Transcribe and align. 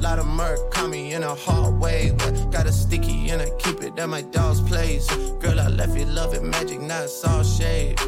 lot 0.00 0.18
of 0.18 0.26
murk 0.26 0.70
caught 0.70 0.90
me 0.90 1.12
in 1.12 1.22
a 1.22 1.34
hard 1.34 1.78
way. 1.78 2.12
But 2.16 2.50
got 2.50 2.66
a 2.66 2.72
sticky 2.72 3.30
and 3.30 3.42
I 3.42 3.50
keep 3.58 3.82
it 3.82 3.98
at 3.98 4.08
my 4.08 4.22
dog's 4.22 4.60
place. 4.60 5.06
Girl, 5.40 5.60
I 5.60 5.68
left 5.68 5.96
you 5.96 6.06
love 6.06 6.34
it 6.34 6.42
magic, 6.42 6.80
not 6.80 7.08
all 7.26 7.42
shade. 7.42 8.00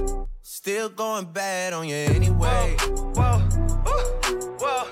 Still 0.43 0.89
going 0.89 1.27
bad 1.27 1.73
on 1.73 1.89
you 1.89 1.97
anyway. 1.97 2.77
Whoa, 2.79 3.39
whoa, 3.85 4.05
whoa, 4.61 4.85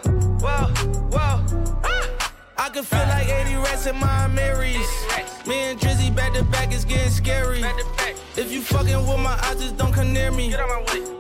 whoa, 0.45 0.67
whoa. 1.13 1.45
Ah! 1.85 2.33
I 2.59 2.69
can 2.71 2.85
feel 2.85 3.01
like 3.01 3.29
80 3.29 3.55
rats 3.57 3.87
in 3.87 3.97
my 3.97 4.27
Marys. 4.29 4.89
Me 5.47 5.57
and 5.71 5.81
Drizzy 5.81 6.15
back 6.15 6.35
to 6.35 6.45
back 6.45 6.73
is 6.73 6.85
getting 6.85 7.11
scary. 7.11 7.63
If 8.37 8.53
you 8.53 8.63
fucking 8.63 9.07
with 9.09 9.19
my 9.19 9.39
eyes, 9.45 9.61
just 9.61 9.77
don't 9.77 9.93
come 9.93 10.13
near 10.13 10.31
me. 10.31 10.55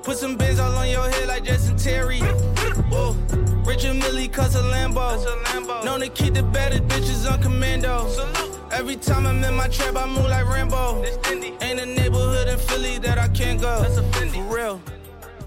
Put 0.02 0.16
some 0.16 0.36
bins 0.36 0.58
all 0.58 0.74
on 0.74 0.88
your 0.88 1.08
head 1.08 1.28
like 1.28 1.44
Justin 1.44 1.76
Terry. 1.76 2.20
Whoa. 4.40 4.46
Richard 4.46 4.64
Mille 4.64 4.94
cuss 4.94 5.24
a 5.24 5.36
Lambo. 5.44 5.84
Known 5.84 6.00
to 6.00 6.08
keep 6.08 6.34
the 6.34 6.42
better 6.42 6.78
bitches 6.78 7.30
on 7.30 7.42
commando. 7.42 8.08
Salute. 8.08 8.58
Every 8.72 8.96
time 8.96 9.26
I'm 9.26 9.42
in 9.44 9.54
my 9.54 9.68
trap, 9.68 9.96
I 9.96 10.06
move 10.06 10.26
like 10.26 10.46
Rambo. 10.46 11.04
Ain't 11.60 11.80
a 11.80 11.86
neighborhood 11.86 12.48
in 12.48 12.58
Philly 12.58 12.98
that 12.98 13.18
I 13.18 13.28
can't 13.28 13.60
go. 13.60 13.82
That's 13.82 13.98
a 13.98 14.02
Fendi. 14.02 14.46
For 14.48 14.54
real. 14.54 14.82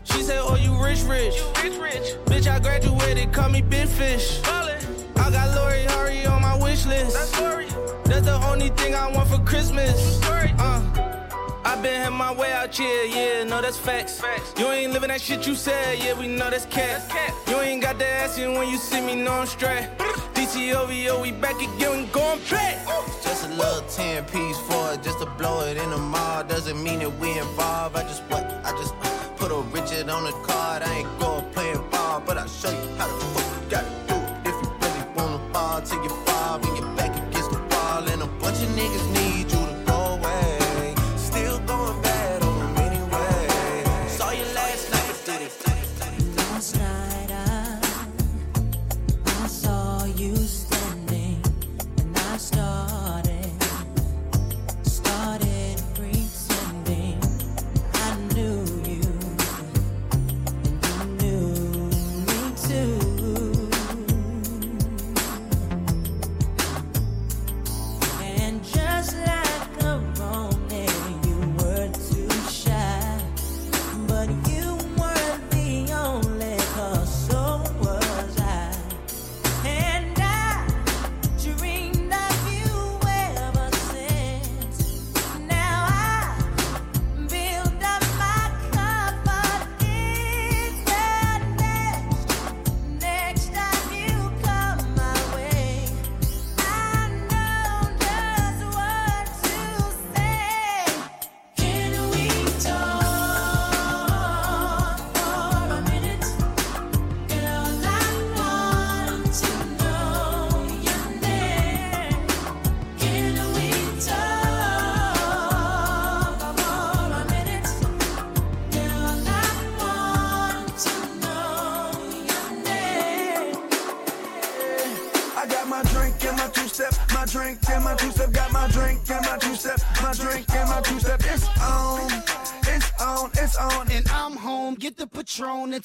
She 0.04 0.22
said, 0.22 0.40
Oh, 0.42 0.56
you 0.56 0.72
rich, 0.84 1.02
rich. 1.04 1.42
rich, 1.64 1.78
rich. 1.80 2.16
Bitch, 2.26 2.48
I 2.48 2.60
graduated, 2.60 3.32
call 3.34 3.50
me 3.50 3.62
Big 3.62 3.88
Fish. 3.88 4.42
I 4.46 5.32
got 5.32 5.56
Lori 5.56 5.86
Harvey 5.86 6.26
on 6.26 6.42
my 6.42 6.56
wish 6.58 6.86
list. 6.86 7.14
That's. 7.14 7.34
That's 8.06 8.26
the 8.26 8.40
only 8.48 8.70
thing 8.70 8.94
I 8.94 9.10
want 9.12 9.30
for 9.30 9.40
Christmas. 9.40 10.22
Uh, 10.24 11.13
been 11.84 12.02
had 12.02 12.14
my 12.14 12.34
way 12.34 12.52
out 12.54 12.74
here, 12.74 13.04
yeah, 13.04 13.44
no, 13.44 13.62
that's 13.62 13.78
facts. 13.78 14.22
facts. 14.22 14.54
You 14.58 14.68
ain't 14.72 14.94
living 14.94 15.10
that 15.10 15.20
shit 15.20 15.46
you 15.46 15.54
said, 15.54 16.00
yeah, 16.00 16.18
we 16.18 16.28
know 16.28 16.50
that's 16.50 16.66
cat. 16.66 17.02
You 17.48 17.60
ain't 17.60 17.82
got 17.82 18.00
the 18.00 18.08
ass 18.08 18.38
in 18.38 18.54
when 18.54 18.70
you 18.70 18.78
see 18.78 19.02
me, 19.02 19.16
no, 19.16 19.34
I'm 19.34 19.46
straight. 19.46 19.90
DTOVO, 20.34 21.22
we 21.22 21.32
back 21.34 21.56
again, 21.56 21.92
we 21.98 22.06
going 22.06 22.40
back. 22.50 22.88
Just 23.22 23.46
a 23.48 23.50
little 23.50 23.82
10 23.90 24.24
piece 24.26 24.58
for 24.60 24.94
it, 24.94 25.04
just 25.04 25.20
to 25.20 25.26
blow 25.26 25.66
it 25.66 25.76
in 25.76 25.90
the 25.90 25.98
mall. 25.98 26.44
Doesn't 26.46 26.82
mean 26.82 27.00
that 27.00 27.20
we 27.20 27.38
involved. 27.38 27.98
I 27.98 28.04
just 28.04 28.24
what? 28.24 28.46
I 28.64 28.72
just 28.78 28.94
uh, 29.02 29.28
put 29.36 29.52
a 29.52 29.60
Richard 29.76 30.10
on 30.10 30.24
the 30.24 30.32
card. 30.48 30.84
I 30.84 31.00
ain't 31.00 31.20
going 31.20 31.46
playing 31.52 31.84
ball, 31.92 32.22
but 32.26 32.38
I'll 32.38 32.48
show 32.48 32.72
you 32.72 32.96
how 32.98 33.08
to 33.08 33.26
fuck 33.26 33.43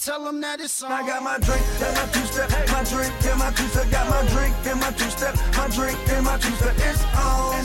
tell 0.08 0.24
them 0.24 0.40
that 0.40 0.58
it's 0.58 0.82
on. 0.82 0.90
I 0.90 1.06
got 1.06 1.22
my 1.22 1.36
drink 1.36 1.60
and 1.84 1.94
my 1.94 2.06
two 2.08 2.24
step, 2.32 2.48
my 2.72 2.82
drink 2.84 3.12
and 3.28 3.38
my 3.38 3.50
two 3.50 3.68
step, 3.68 3.90
got 3.90 4.08
my 4.08 4.24
drink 4.32 4.54
and 4.64 4.80
my 4.80 4.90
two 4.92 5.10
step, 5.10 5.36
my 5.54 5.68
drink 5.68 5.98
and 6.08 6.24
my 6.24 6.38
two 6.38 6.54
step. 6.56 6.74
It's 6.80 7.04
on, 7.12 7.60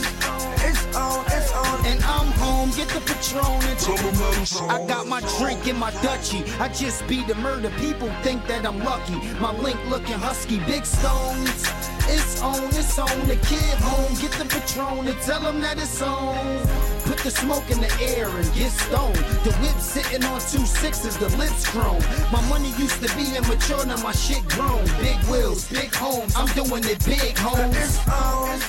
it's 0.68 0.84
on, 0.94 1.24
it's 1.32 1.52
on, 1.52 1.86
and 1.86 2.04
I'm 2.04 2.28
home. 2.36 2.70
Get 2.76 2.88
the 2.88 3.00
Patron 3.00 3.64
and 3.64 3.78
tell 3.78 3.96
them 3.96 4.14
that 4.20 4.42
it's 4.42 4.60
on. 4.60 4.70
I 4.70 4.86
got 4.86 5.06
my 5.06 5.22
drink 5.38 5.66
in 5.66 5.78
my 5.78 5.90
Dutchie. 6.04 6.44
I 6.60 6.68
just 6.68 7.08
beat 7.08 7.26
the 7.28 7.34
murder. 7.36 7.70
People 7.80 8.10
think 8.22 8.46
that 8.48 8.66
I'm 8.66 8.78
lucky. 8.84 9.16
My 9.40 9.52
link 9.64 9.80
looking 9.88 10.18
husky. 10.18 10.58
Big 10.66 10.84
stones. 10.84 11.64
It's 12.12 12.42
on, 12.42 12.62
it's 12.76 12.98
on. 12.98 13.16
The 13.26 13.36
kid 13.48 13.78
home. 13.80 14.12
Get 14.20 14.32
the 14.32 14.44
Patron 14.44 15.08
and 15.08 15.18
tell 15.22 15.40
them 15.40 15.62
that 15.62 15.78
it's 15.78 16.02
on. 16.02 16.93
The 17.24 17.30
smoke 17.30 17.70
in 17.70 17.80
the 17.80 17.90
air 18.02 18.28
and 18.28 18.44
get 18.52 18.70
stoned. 18.70 19.16
The 19.48 19.52
whip 19.64 19.80
sitting 19.80 20.22
on 20.24 20.40
two 20.40 20.66
sixes, 20.66 21.16
the 21.16 21.34
lips 21.38 21.66
chrome. 21.66 22.04
My 22.30 22.46
money 22.50 22.68
used 22.76 23.00
to 23.00 23.08
be 23.16 23.24
immature, 23.34 23.80
now 23.86 23.96
my 24.02 24.12
shit 24.12 24.44
grown. 24.48 24.84
Big 25.00 25.16
wheels, 25.24 25.66
big 25.72 25.88
homes. 25.94 26.36
I'm 26.36 26.52
doing 26.52 26.84
it 26.84 27.02
big, 27.06 27.32
homes. 27.38 27.74
It's 27.80 27.96
on, 28.12 28.60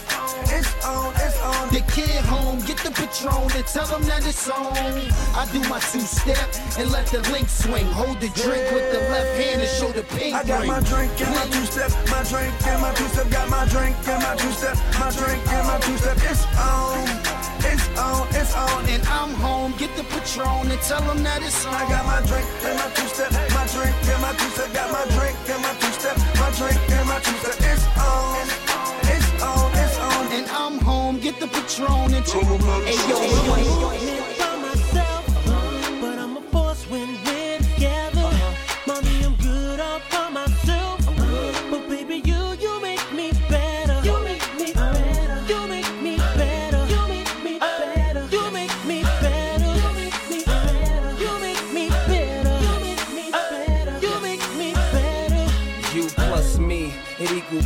it's 0.56 0.86
on, 0.86 1.12
it's 1.20 1.38
on. 1.44 1.68
The 1.68 1.84
kid 1.92 2.24
home, 2.32 2.62
get 2.62 2.78
the 2.78 2.92
Patron 2.92 3.52
and 3.52 3.68
tell 3.68 3.88
them 3.88 4.04
that 4.04 4.26
it's 4.26 4.50
on. 4.50 4.72
I 5.36 5.44
do 5.52 5.60
my 5.68 5.84
two 5.92 6.00
step 6.00 6.48
and 6.80 6.90
let 6.94 7.08
the 7.08 7.20
link 7.36 7.50
swing. 7.50 7.86
Hold 7.92 8.22
the 8.22 8.32
drink 8.40 8.72
with 8.72 8.88
the 8.96 9.04
left 9.12 9.36
hand 9.36 9.68
and 9.68 9.70
show 9.70 9.92
the 9.92 10.04
pink 10.16 10.34
I 10.34 10.46
got 10.46 10.62
ring. 10.62 10.72
my 10.72 10.80
drink 10.80 11.12
and 11.20 11.36
my 11.36 11.44
two 11.52 11.66
step, 11.68 11.92
my 12.08 12.24
drink 12.24 12.56
and 12.72 12.82
my 12.82 12.94
two 12.94 13.08
step, 13.12 13.30
got 13.30 13.50
my 13.50 13.68
drink 13.68 13.98
and 14.08 14.24
my 14.24 14.36
two 14.40 14.52
step, 14.56 14.80
my 14.96 15.12
drink 15.12 15.44
and 15.52 15.68
my 15.68 15.78
two 15.84 15.98
step. 15.98 16.16
It's 16.24 16.48
on, 16.56 17.25
it's 17.72 17.88
on, 17.98 18.28
it's 18.32 18.54
on, 18.56 18.86
And 18.90 19.04
I'm 19.08 19.34
home, 19.34 19.74
get 19.78 19.96
the 19.96 20.04
Patron 20.04 20.72
and 20.72 20.82
tell 20.82 21.02
them 21.02 21.24
that 21.24 21.42
it's 21.42 21.66
on. 21.66 21.74
I 21.74 21.90
got 21.90 22.06
my 22.06 22.22
drink 22.28 22.48
and 22.64 22.78
my 22.78 22.90
two 22.94 23.08
step, 23.08 23.32
my 23.54 23.66
drink 23.74 23.96
and 24.12 24.22
my 24.22 24.34
two 24.34 24.50
step, 24.56 24.74
got 24.74 24.90
my 24.92 25.06
drink 25.16 25.38
and 25.50 25.62
my 25.62 25.74
two 25.82 25.94
step, 25.98 26.16
my 26.42 26.50
drink 26.58 26.80
and 26.92 27.08
my 27.10 27.20
two 27.20 27.38
step. 27.42 27.58
It's 27.72 27.86
on, 27.98 28.48
it's 29.14 29.44
on, 29.44 29.72
it's 29.84 29.98
on. 30.00 30.24
And 30.38 30.48
I'm 30.50 30.80
home, 30.80 31.20
get 31.20 31.40
the 31.40 31.48
Patron 31.48 32.14
and 32.14 32.26
Hey 32.26 32.42
yo, 33.10 33.18
yo, 33.22 33.46
by 33.48 33.60
myself, 33.90 34.35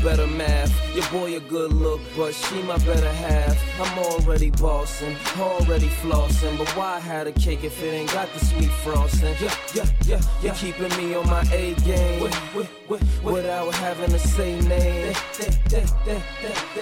better 0.03 0.27
your 0.99 1.11
boy 1.11 1.37
a 1.37 1.39
good 1.39 1.71
look, 1.71 2.01
but 2.17 2.33
she 2.35 2.61
my 2.63 2.77
better 2.79 3.09
half. 3.09 3.57
I'm 3.79 3.99
already 3.99 4.49
bossing, 4.49 5.15
already 5.39 5.87
flossing. 5.87 6.57
But 6.57 6.67
why 6.75 6.99
have 6.99 7.25
a 7.25 7.31
cake 7.31 7.63
if 7.63 7.81
it 7.81 7.93
ain't 7.93 8.11
got 8.11 8.27
the 8.33 8.43
sweet 8.43 8.69
frosting? 8.83 9.33
Yeah, 9.39 9.55
yeah, 9.73 9.85
yeah, 10.05 10.21
yeah. 10.41 10.53
Keeping 10.55 10.89
me 10.97 11.15
on 11.15 11.25
my 11.29 11.41
A 11.53 11.73
game 11.85 12.19
wi- 12.19 12.37
wi- 12.53 12.69
wi- 12.89 13.31
without 13.33 13.73
having 13.75 14.09
to 14.11 14.19
say 14.19 14.59
name. 14.59 15.15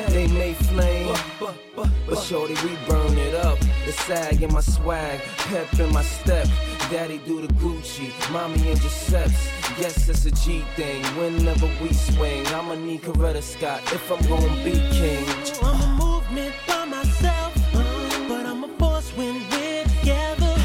They, 0.08 0.28
may 0.28 0.54
flame, 0.56 1.16
but, 1.40 1.56
but, 1.76 1.90
but 2.10 2.18
shorty, 2.18 2.56
we 2.64 2.76
burn 2.88 3.16
it 3.20 3.36
up. 3.36 3.60
The 3.86 3.92
sag 3.92 4.42
in 4.42 4.52
my 4.52 4.62
swag, 4.62 5.20
pep 5.50 5.80
in 5.80 5.94
my 5.94 6.02
step. 6.02 6.48
Daddy 6.90 7.20
do 7.20 7.42
the 7.46 7.54
Gucci, 7.56 8.10
mommy 8.32 8.58
Giuseppe's. 8.58 9.52
Yes, 9.78 10.08
it's 10.10 10.26
a 10.26 10.32
G 10.32 10.64
thing. 10.76 11.04
Whenever 11.18 11.70
we 11.82 11.92
swing, 11.94 12.48
I'ma 12.48 12.76
need 12.76 13.02
Coretta 13.02 13.44
Scott 13.44 13.82
if 13.94 14.07
I'm 14.10 14.22
gonna 14.26 14.64
be 14.64 14.72
king. 14.92 15.26
I'm 15.62 15.82
a 15.82 15.88
movement 16.00 16.56
by 16.66 16.86
myself, 16.86 17.54
but 17.74 18.46
I'm 18.46 18.64
a 18.64 18.68
force 18.80 19.10
when 19.18 19.36
we're 19.50 19.84
together. 19.84 20.56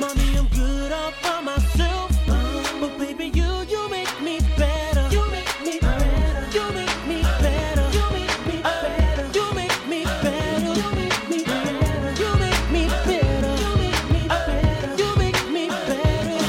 Mommy, 0.00 0.36
I'm 0.38 0.46
good 0.48 0.92
all 0.92 1.12
by 1.22 1.40
myself, 1.42 2.10
but 2.26 2.98
baby, 2.98 3.26
you 3.26 3.50
you 3.68 3.88
make 3.90 4.20
me 4.22 4.40
better. 4.56 5.06
You 5.14 5.22
make 5.30 5.60
me 5.62 5.78
better. 5.78 6.48
You 6.56 6.72
make 6.72 7.06
me 7.06 7.22
better. 7.42 7.86
You 7.92 8.06
make 8.12 8.38
me 8.46 8.62
better. 8.72 9.28
You 9.38 9.52
make 9.54 9.86
me 9.88 10.04
better. 10.22 10.74
You 10.74 10.94
make 10.96 11.20
me 11.20 11.44
better. 11.44 12.22
You 12.22 12.32
make 12.40 12.70
me 12.72 12.88
better. 12.88 13.52
You 13.62 13.76
make 13.76 14.10
me 14.10 14.28
better. 14.28 14.96
You 14.96 15.16
make 15.18 15.50
me 15.50 15.68
better. 15.68 16.40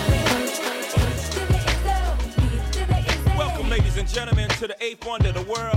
Welcome, 3.37 3.69
ladies 3.69 3.97
and 3.97 4.07
gentlemen, 4.07 4.47
to 4.49 4.67
the 4.67 4.75
eighth 4.83 5.05
wonder 5.05 5.29
of 5.29 5.35
the 5.35 5.41
world, 5.43 5.55
the 5.57 5.76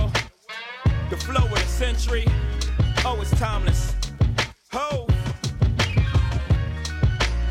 century. 2.11 2.25
Oh, 3.05 3.19
it's 3.21 3.31
timeless. 3.31 3.95
Ho! 4.71 5.05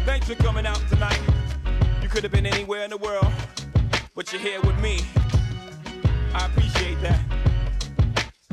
Thanks 0.05 0.29
for 0.29 0.35
coming 0.37 0.67
out 0.67 0.81
tonight. 0.89 1.21
You 2.03 2.09
could 2.09 2.23
have 2.23 2.33
been 2.33 2.47
anywhere 2.47 2.85
in 2.85 2.91
the 2.91 2.97
world, 2.97 3.27
but 4.15 4.33
you're 4.33 4.41
here 4.41 4.61
with 4.61 4.79
me. 4.81 5.01
I 6.35 6.47
appreciate 6.47 7.01
that. 7.03 7.21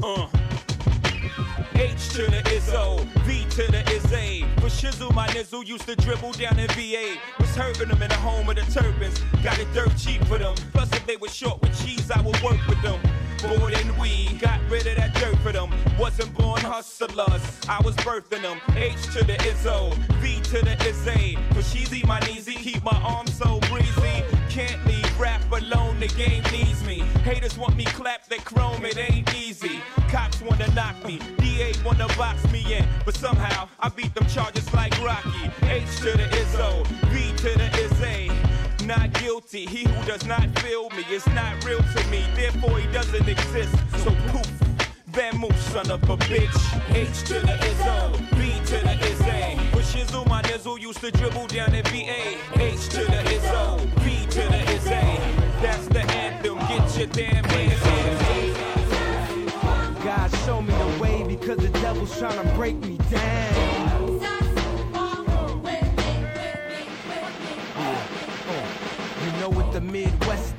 Uh. 0.03 0.27
H 1.75 2.09
to 2.09 2.23
the 2.23 2.41
Izzo, 2.45 3.05
V 3.23 3.45
to 3.51 3.71
the 3.71 3.83
A. 4.15 4.41
For 4.59 4.67
Shizzle, 4.67 5.13
my 5.13 5.27
nizzle 5.27 5.65
used 5.65 5.85
to 5.87 5.95
dribble 5.95 6.33
down 6.33 6.57
in 6.57 6.67
VA. 6.69 7.17
Was 7.39 7.55
hurting 7.55 7.89
them 7.89 8.01
in 8.01 8.09
the 8.09 8.15
home 8.15 8.49
of 8.49 8.55
the 8.55 8.63
turbans. 8.63 9.19
Got 9.43 9.59
it 9.59 9.71
dirt 9.73 9.95
cheap 9.97 10.23
for 10.25 10.37
them. 10.37 10.55
Plus, 10.73 10.91
if 10.93 11.05
they 11.05 11.17
were 11.17 11.29
short 11.29 11.61
with 11.61 11.79
cheese, 11.85 12.09
I 12.09 12.21
would 12.21 12.41
work 12.41 12.65
with 12.67 12.81
them. 12.81 12.99
More 13.43 13.69
than 13.69 13.97
we 13.97 14.33
got 14.39 14.59
rid 14.69 14.87
of 14.87 14.95
that 14.97 15.13
dirt 15.15 15.37
for 15.39 15.51
them. 15.51 15.69
Wasn't 15.99 16.33
born 16.33 16.61
hustlers, 16.61 17.41
I 17.69 17.81
was 17.83 17.95
birthing 17.97 18.41
them. 18.41 18.59
H 18.75 19.01
to 19.13 19.23
the 19.23 19.33
Izzo, 19.33 19.93
V 20.21 20.41
to 20.51 20.65
the. 20.65 20.77
For 21.53 21.61
Sheezy, 21.61 22.05
my 22.05 22.19
kneesy, 22.21 22.55
keep 22.55 22.83
my 22.83 22.99
arms 23.03 23.33
so 23.37 23.59
breezy. 23.69 24.23
Can't 24.49 24.85
leave 24.85 25.19
rap 25.19 25.41
alone, 25.51 25.99
the 25.99 26.07
game 26.07 26.43
needs 26.51 26.83
me. 26.85 26.99
Haters 27.23 27.57
want 27.57 27.75
me 27.75 27.85
clap 27.85 28.27
that 28.27 28.43
chrome, 28.43 28.85
it 28.85 28.97
ain't 28.97 29.33
easy. 29.35 29.79
Cops 30.09 30.41
wanna 30.41 30.67
knock 30.73 30.95
me, 31.05 31.19
DA 31.37 31.73
wanna 31.85 32.07
box 32.17 32.43
me 32.51 32.75
in, 32.75 32.85
but 33.05 33.15
somehow 33.15 33.67
I 33.79 33.89
beat 33.89 34.13
them 34.13 34.27
charges 34.27 34.71
like 34.73 34.93
Rocky. 35.03 35.51
H 35.63 35.97
to 36.01 36.11
the 36.17 36.27
Izzo, 36.41 36.85
V 37.11 37.35
to 37.37 37.57
the 37.57 37.83
A. 37.83 37.86
Not 38.87 39.11
guilty, 39.19 39.65
he 39.65 39.83
who 39.83 40.05
does 40.05 40.25
not 40.25 40.47
feel 40.59 40.89
me 40.91 41.03
is 41.11 41.27
not 41.27 41.61
real 41.65 41.79
to 41.79 42.07
me, 42.07 42.23
therefore 42.37 42.79
he 42.79 42.89
doesn't 42.93 43.27
exist. 43.27 43.75
So 43.97 44.11
poof, 44.29 44.47
Van 45.07 45.37
move, 45.37 45.57
son 45.57 45.91
of 45.91 46.01
a 46.09 46.15
bitch. 46.15 46.95
H 46.95 47.23
to 47.27 47.33
the 47.33 47.57
Izzo, 47.67 48.15
V 48.35 48.65
to 48.67 48.77
the 48.85 48.93
is 49.05 49.19
A. 49.23 49.59
With 49.75 49.85
Shizzle, 49.93 50.25
my 50.29 50.41
nizzle 50.43 50.79
used 50.79 51.01
to 51.01 51.11
dribble 51.11 51.47
down 51.47 51.75
in 51.75 51.83
VA. 51.83 52.37
H 52.55 52.87
to 52.91 52.99
the 52.99 53.23
Izzo, 53.35 53.77
V 54.03 54.25
to 54.27 54.39
the 54.47 54.71
is 54.71 54.85
That's 54.85 55.87
the 55.87 56.03
anthem, 56.13 56.57
get 56.59 56.97
your 56.97 57.07
damn 57.07 57.43
hands. 57.43 57.83
God 60.01 60.31
show 60.45 60.61
me 60.61 60.73
the 60.73 61.03
way 61.03 61.25
because 61.27 61.57
the 61.57 61.67
devil's 61.81 62.17
trying 62.17 62.41
to 62.41 62.55
break 62.55 62.77
me 62.77 62.97
down. 63.11 63.86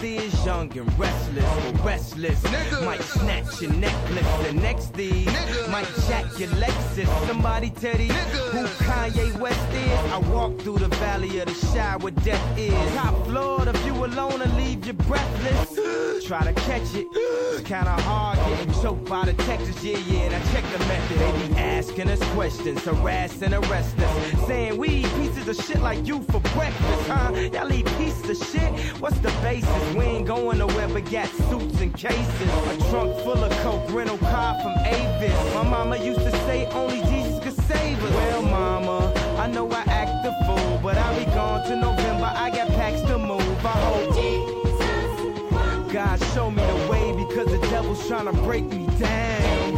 Midwest 0.09 0.35
is? 0.35 0.47
Young 0.47 0.79
and 0.79 0.99
restless, 0.99 1.83
restless. 1.85 2.43
Nigga. 2.43 2.85
Might 2.85 3.03
snatch 3.03 3.63
your 3.63 3.73
necklace. 3.73 4.47
The 4.47 4.53
next 4.55 4.95
thing 4.95 5.27
might 5.71 5.89
jack 6.09 6.39
your 6.39 6.49
Lexus. 6.51 7.27
Somebody 7.27 7.71
tell 7.71 7.97
these 7.97 8.13
who 8.13 8.65
Kanye 8.85 9.39
West 9.39 9.73
is. 9.73 10.13
I 10.13 10.19
walk 10.31 10.59
through 10.61 10.79
the 10.79 10.89
valley 10.97 11.39
of 11.41 11.47
the 11.47 11.67
shadow 11.67 12.07
death 12.29 12.59
is. 12.59 12.95
Top 12.95 13.15
floor, 13.25 13.65
the 13.65 13.73
view 13.79 14.05
alone 14.05 14.43
and 14.43 14.55
leave 14.57 14.87
you 14.87 14.93
breathless. 14.93 16.27
Try 16.27 16.45
to 16.45 16.53
catch 16.53 16.95
it. 16.95 17.07
It's 17.13 17.67
kinda 17.67 17.97
hard 18.03 18.39
getting 18.51 18.73
choked 18.83 19.09
by 19.09 19.25
the 19.25 19.33
Texas. 19.45 19.83
Yeah, 19.83 19.97
yeah, 20.11 20.29
now 20.29 20.53
check 20.53 20.65
the 20.75 20.79
method. 20.91 21.19
They 21.19 21.49
be 21.49 21.55
asking 21.57 22.11
us 22.11 22.23
questions, 22.35 22.85
harassing, 22.85 23.55
arrest 23.55 23.99
us. 23.99 24.47
Saying 24.47 24.77
we 24.77 24.89
eat 24.89 25.11
pieces 25.17 25.49
of 25.49 25.57
shit 25.65 25.81
like 25.81 26.07
you 26.07 26.21
for 26.25 26.41
breakfast, 26.57 27.09
huh? 27.09 27.31
Y'all 27.55 27.73
eat 27.73 27.87
pieces 27.97 28.29
of 28.29 28.49
shit? 28.49 28.71
What's 29.01 29.19
the 29.21 29.33
basis? 29.43 29.95
We 29.95 30.05
ain't 30.05 30.27
going 30.27 30.59
nowhere 30.59 30.89
but 30.89 31.11
got 31.11 31.29
suits 31.49 31.81
and 31.81 31.95
cases. 31.95 32.51
A 32.73 32.91
trunk 32.91 33.17
full 33.25 33.43
of 33.43 33.53
coke, 33.63 33.91
rental 33.91 34.19
car 34.19 34.53
from 34.61 34.75
Avis. 34.85 35.55
My 35.55 35.63
mama 35.63 35.97
used 35.97 36.21
to 36.21 36.33
say 36.47 36.67
only 36.67 37.01
Jesus 37.11 37.43
could 37.43 37.57
save 37.69 38.05
us. 38.05 38.13
Well, 38.13 38.43
mama, 38.43 39.15
I 39.39 39.47
know 39.47 39.71
I 39.71 39.88
the 40.29 40.45
fool, 40.45 40.81
but 40.83 40.99
I'll 40.99 41.19
be 41.19 41.25
gone 41.33 41.67
to 41.69 41.77
November. 41.77 42.31
I 42.35 42.51
got 42.51 42.69
packs 42.69 43.01
to 43.03 43.19
move. 43.19 43.65
I 43.65 43.77
hope. 43.87 44.15
Jesus 44.15 45.93
God 45.93 46.23
show 46.35 46.51
me 46.51 46.63
the 46.63 46.89
way 46.91 47.13
because 47.17 47.47
the 47.47 47.59
devil's 47.69 48.07
trying 48.07 48.27
to 48.27 48.33
break 48.43 48.65
me 48.65 48.87
down. 48.99 49.73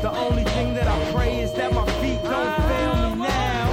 The 0.00 0.10
only 0.10 0.44
thing 0.44 0.74
that 0.74 0.88
I 0.88 1.12
pray 1.12 1.40
is 1.40 1.52
that 1.54 1.72
my 1.74 1.84
feet 2.00 2.22
don't 2.22 2.56
fail 2.70 2.94
me 3.04 3.14
now. 3.28 3.66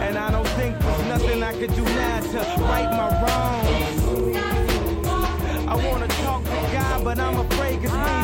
And 0.00 0.18
I 0.18 0.30
don't 0.32 0.48
think 0.58 0.76
there's 0.80 1.06
nothing 1.06 1.42
I 1.44 1.52
could 1.52 1.74
do 1.76 1.84
now 1.84 2.20
to 2.20 2.38
right 2.62 2.90
my 3.00 3.08
wrongs. 3.22 4.02
I 5.68 5.74
wanna 5.88 6.08
talk 6.08 6.42
to 6.42 6.60
God, 6.72 7.04
but 7.04 7.20
I'm 7.20 7.38
afraid 7.38 7.82
cause 7.82 7.92
we 7.92 8.21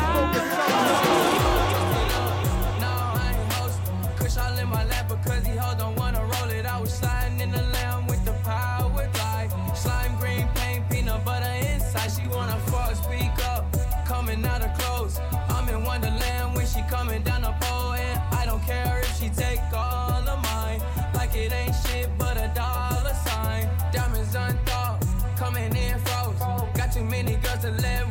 because 5.28 5.46
he 5.46 5.56
hold 5.56 5.80
on 5.80 5.94
wanna 5.96 6.20
roll 6.20 6.50
it. 6.50 6.64
I 6.64 6.80
was 6.80 6.92
sliding 6.92 7.40
in 7.40 7.50
the 7.50 7.62
lamb 7.62 8.06
with 8.06 8.24
the 8.24 8.32
power 8.44 9.08
glide. 9.12 9.50
Slime 9.76 10.16
green 10.16 10.48
paint, 10.54 10.88
peanut 10.90 11.22
butter 11.24 11.54
inside. 11.70 12.10
She 12.16 12.26
wanna 12.28 12.58
fuck, 12.70 12.94
speak 12.94 13.36
up. 13.52 13.64
Coming 14.06 14.44
out 14.46 14.62
of 14.62 14.72
clothes. 14.78 15.20
I'm 15.50 15.68
in 15.68 15.84
Wonderland 15.84 16.56
when 16.56 16.66
she 16.66 16.80
coming 16.88 17.22
down 17.22 17.42
the 17.42 17.54
pole. 17.60 17.92
And 17.92 18.18
I 18.32 18.46
don't 18.46 18.62
care 18.62 19.00
if 19.00 19.12
she 19.18 19.28
take 19.28 19.60
all 19.72 20.24
of 20.32 20.42
mine. 20.42 20.80
Like 21.14 21.34
it 21.34 21.52
ain't 21.52 21.76
shit 21.84 22.08
but 22.16 22.36
a 22.38 22.50
dollar 22.54 23.14
sign. 23.26 23.68
Diamonds 23.92 24.34
unthought, 24.34 25.04
coming 25.36 25.76
in 25.76 25.98
froze. 26.00 26.40
Got 26.74 26.92
too 26.92 27.04
many 27.04 27.36
girls 27.36 27.60
to 27.64 27.70
let 27.70 28.08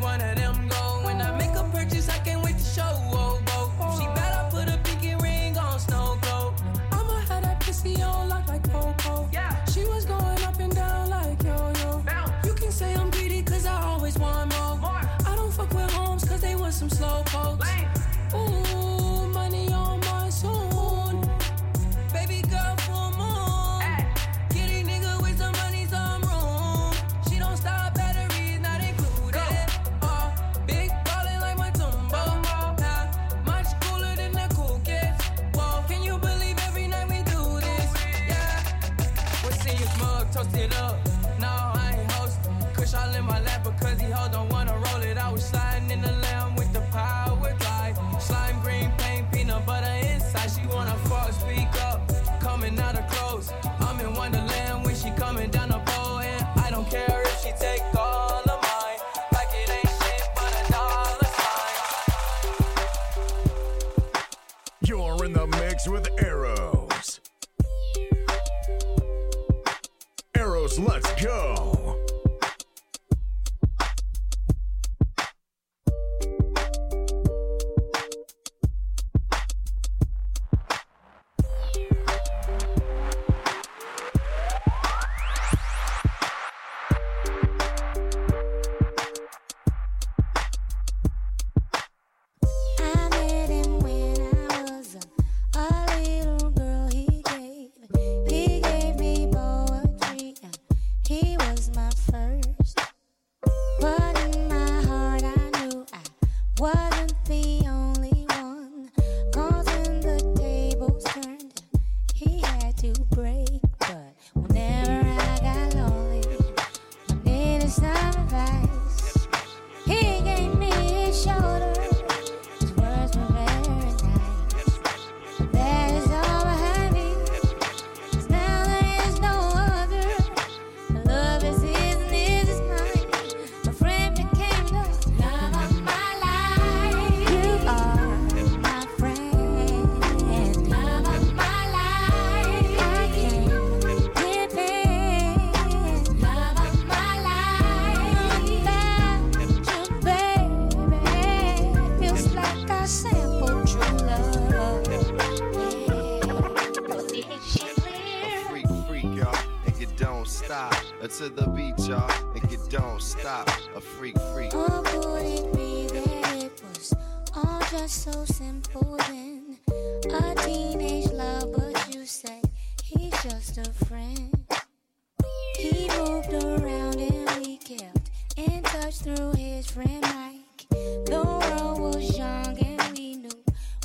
around 176.57 176.99
and 176.99 177.29
we 177.45 177.57
kept 177.57 178.09
in 178.35 178.63
touch 178.63 178.99
through 178.99 179.33
his 179.33 179.69
friend 179.69 180.01
Mike. 180.01 180.67
The 181.05 181.21
world 181.23 181.79
was 181.95 182.17
young 182.17 182.57
and 182.59 182.97
we 182.97 183.15
knew 183.17 183.29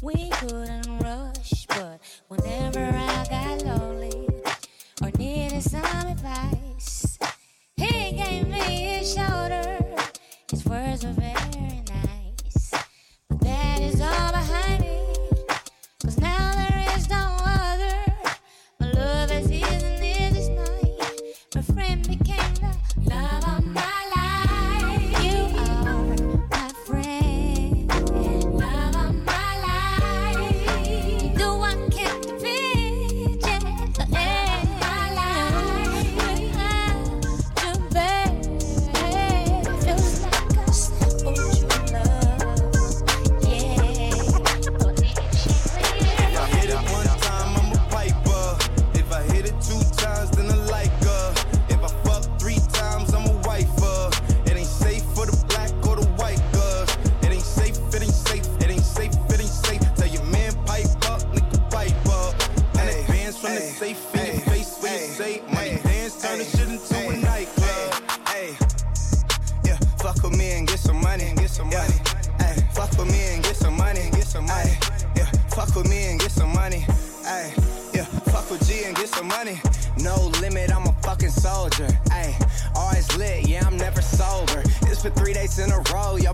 we 0.03 0.31
couldn't 0.31 0.99
rush, 1.01 1.67
but 1.67 2.01
whenever 2.29 2.81
I 2.81 3.27
got 3.29 3.65
lonely 3.65 4.29
or 5.03 5.11
needed 5.19 5.63
some 5.63 5.85
advice, 5.85 7.19
he 7.77 8.13
gave 8.13 8.49
me 8.49 8.59
his 8.59 9.15
shoulder. 9.15 9.42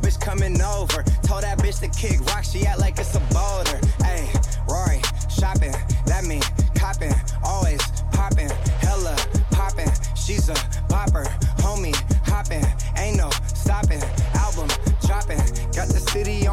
Bitch 0.08 0.20
coming 0.20 0.60
over. 0.62 1.02
Told 1.22 1.42
that 1.42 1.58
bitch 1.58 1.80
to 1.80 1.88
kick 1.88 2.20
rock, 2.26 2.44
she 2.44 2.66
act 2.66 2.80
like 2.80 2.98
it's 2.98 3.14
a 3.14 3.20
boulder. 3.32 3.78
Hey, 4.02 4.28
Rory, 4.68 5.00
shopping, 5.28 5.74
that 6.06 6.24
mean 6.24 6.42
copping, 6.74 7.12
always 7.44 7.82
popping, 8.12 8.48
hella 8.80 9.16
popping. 9.50 9.90
She's 10.16 10.48
a 10.48 10.54
popper, 10.88 11.24
homie, 11.58 11.96
hopping, 12.26 12.64
ain't 12.96 13.16
no 13.16 13.30
stopping. 13.46 14.02
Album 14.34 14.68
dropping, 15.06 15.38
got 15.76 15.88
the 15.88 16.02
city 16.12 16.46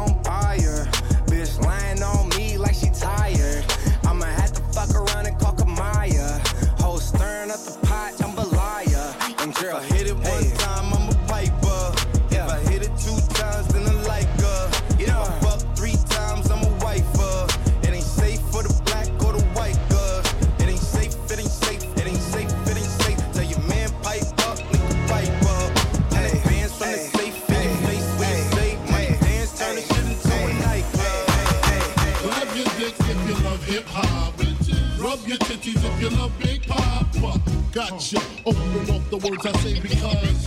love 36.10 36.38
Big 36.38 36.66
Papa. 36.66 37.40
Gotcha. 37.72 38.20
Open 38.44 38.94
up 38.94 39.10
the 39.10 39.16
words 39.16 39.46
I 39.46 39.52
say 39.60 39.80
because. 39.80 40.46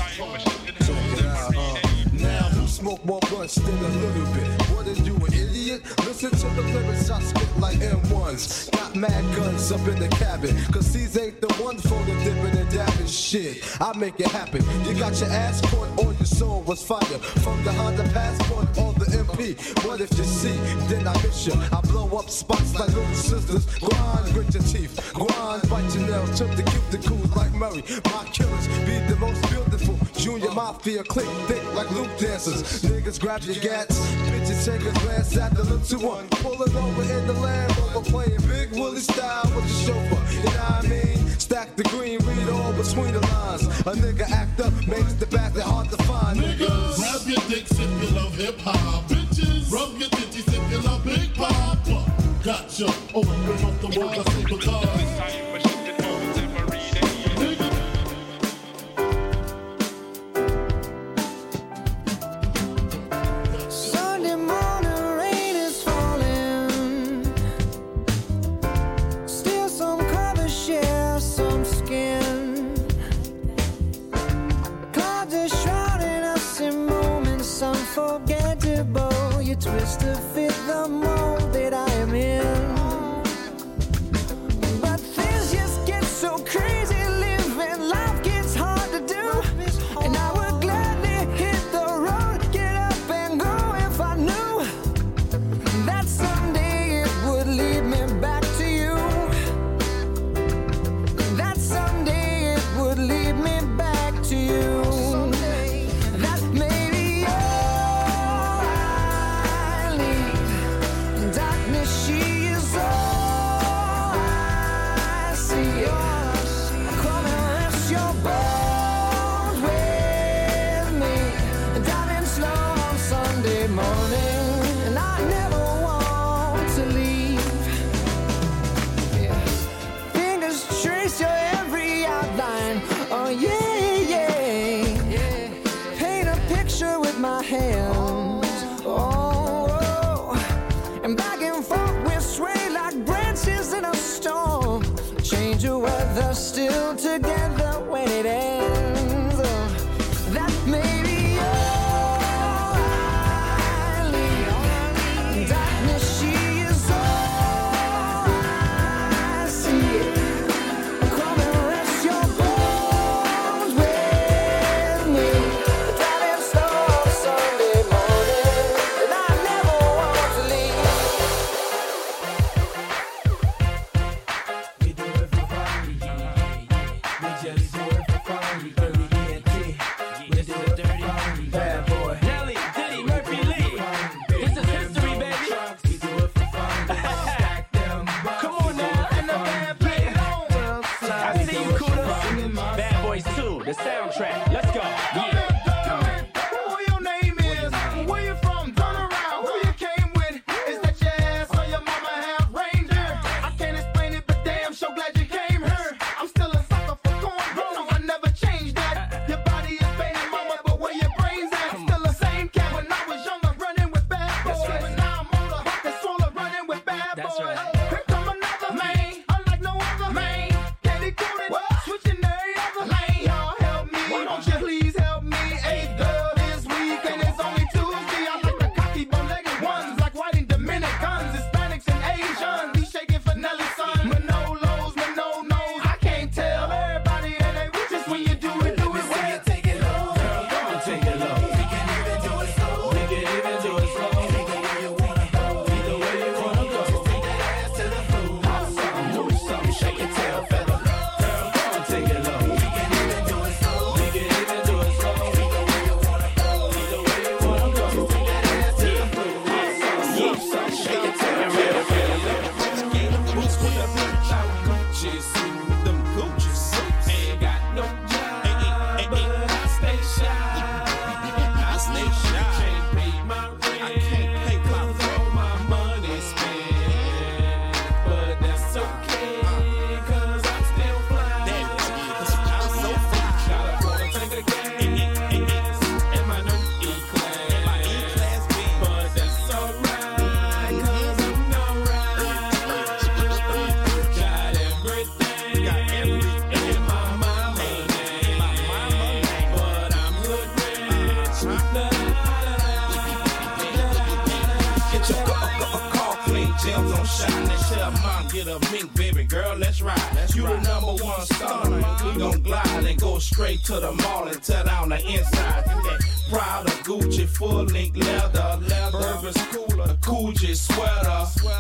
Uh, 0.90 1.80
now 2.14 2.50
who 2.50 2.68
smoke 2.68 3.04
more 3.06 3.20
blunts 3.30 3.56
than 3.56 3.78
a 3.78 3.88
little 3.88 4.34
bit? 4.34 4.62
What 4.70 4.88
are 4.88 4.94
you, 4.94 5.16
an 5.16 5.34
idiot? 5.34 5.99
Listen 6.22 6.54
to 6.54 6.62
the 6.62 6.68
lyrics 6.74 7.10
I 7.10 7.22
spit 7.22 7.60
like 7.60 7.78
M1s. 7.78 8.72
Got 8.72 8.94
mad 8.94 9.36
guns 9.38 9.72
up 9.72 9.80
in 9.88 10.00
the 10.00 10.10
cabin. 10.10 10.54
Cause 10.66 10.92
these 10.92 11.18
ain't 11.18 11.40
the 11.40 11.48
ones 11.64 11.82
for 11.84 11.98
the 12.04 12.14
dipping 12.26 12.60
and 12.60 12.70
dabbing 12.70 13.08
shit. 13.08 13.64
I 13.80 13.98
make 13.98 14.20
it 14.20 14.28
happen. 14.28 14.62
You 14.86 15.00
got 15.00 15.18
your 15.22 15.30
ass 15.30 15.62
caught 15.62 15.88
or 15.98 16.12
your 16.12 16.26
soul 16.26 16.62
was 16.64 16.84
fire. 16.84 17.20
From 17.40 17.64
the 17.64 17.72
Honda 17.72 18.04
Passport 18.10 18.68
or 18.78 18.92
the 19.00 19.06
MP. 19.06 19.56
What 19.86 20.02
if 20.02 20.12
you 20.18 20.26
see? 20.26 20.58
Then 20.90 21.08
I 21.08 21.14
miss 21.24 21.48
you. 21.48 21.54
I 21.72 21.80
blow 21.88 22.10
up 22.18 22.30
spots 22.30 22.78
like 22.78 22.90
little 22.90 23.16
sisters. 23.16 23.66
Grind, 23.80 24.34
grit 24.34 24.54
your 24.54 24.64
teeth. 24.64 25.14
Grind, 25.14 25.70
bite 25.70 25.96
your 25.96 26.06
nails. 26.06 26.38
Trip 26.38 26.52
to 26.52 26.64
keep 26.64 26.84
the 26.92 26.98
cuticles 26.98 27.34
like 27.34 27.54
Murray. 27.54 27.84
My 28.12 28.26
killers 28.34 28.68
be 28.84 29.00
the 29.08 29.16
most 29.22 29.42
beautiful. 29.50 29.98
Junior 30.18 30.52
Mafia 30.52 31.02
click 31.04 31.28
thick 31.48 31.64
like 31.76 31.90
loop 31.92 32.10
dancers. 32.18 32.84
Niggas 32.84 33.22
grab 33.22 33.42
your 33.44 33.56
gats. 33.56 33.98
Bitches 34.28 34.66
take 34.66 34.82
a 34.82 34.92
glance 35.00 35.38
at 35.38 35.56
the 35.56 35.64
little 35.64 35.80
one. 36.10 36.28
Pulling 36.44 36.76
over 36.76 37.04
in 37.04 37.28
the 37.28 37.34
Land 37.34 37.78
Rover. 37.78 38.10
Playing 38.10 38.42
Big 38.48 38.72
Willie 38.72 39.00
style 39.00 39.50
with 39.56 39.66
the 39.70 39.76
chauffeur. 39.86 40.22
You 40.34 40.44
know 40.44 40.50
what 40.50 40.86
I 40.86 40.88
mean? 40.88 41.28
Stack 41.40 41.76
the 41.76 41.84
green, 41.84 42.20
read 42.26 42.50
all 42.50 42.74
between 42.74 43.14
the 43.14 43.22
lines. 43.34 43.64
A 43.92 43.94
nigga 44.04 44.30
act 44.30 44.60
up, 44.60 44.74
makes 44.88 45.14
the 45.14 45.28
bastard 45.28 45.64
hard 45.64 45.90
to 45.90 45.98
find. 46.04 46.40
Niggas. 46.40 46.98
Grab 46.98 47.22
your 47.28 47.44
dicks 47.50 47.72
if 47.72 47.92
you 48.02 48.10
love 48.16 48.36
hip 48.36 48.60
hop. 48.62 49.08
Bitches. 49.10 49.72
Rub 49.72 49.92
your 50.00 50.10
titties 50.10 50.48
if 50.48 50.72
you 50.72 50.80
love 50.88 51.04
Big 51.04 51.34
Papa. 51.36 52.00
Gotcha. 52.44 52.88
Open 53.14 53.30
up 53.68 53.76
the 53.82 54.00
words 54.00 54.20
I 54.20 54.32
say 54.32 54.44
because. 54.44 55.49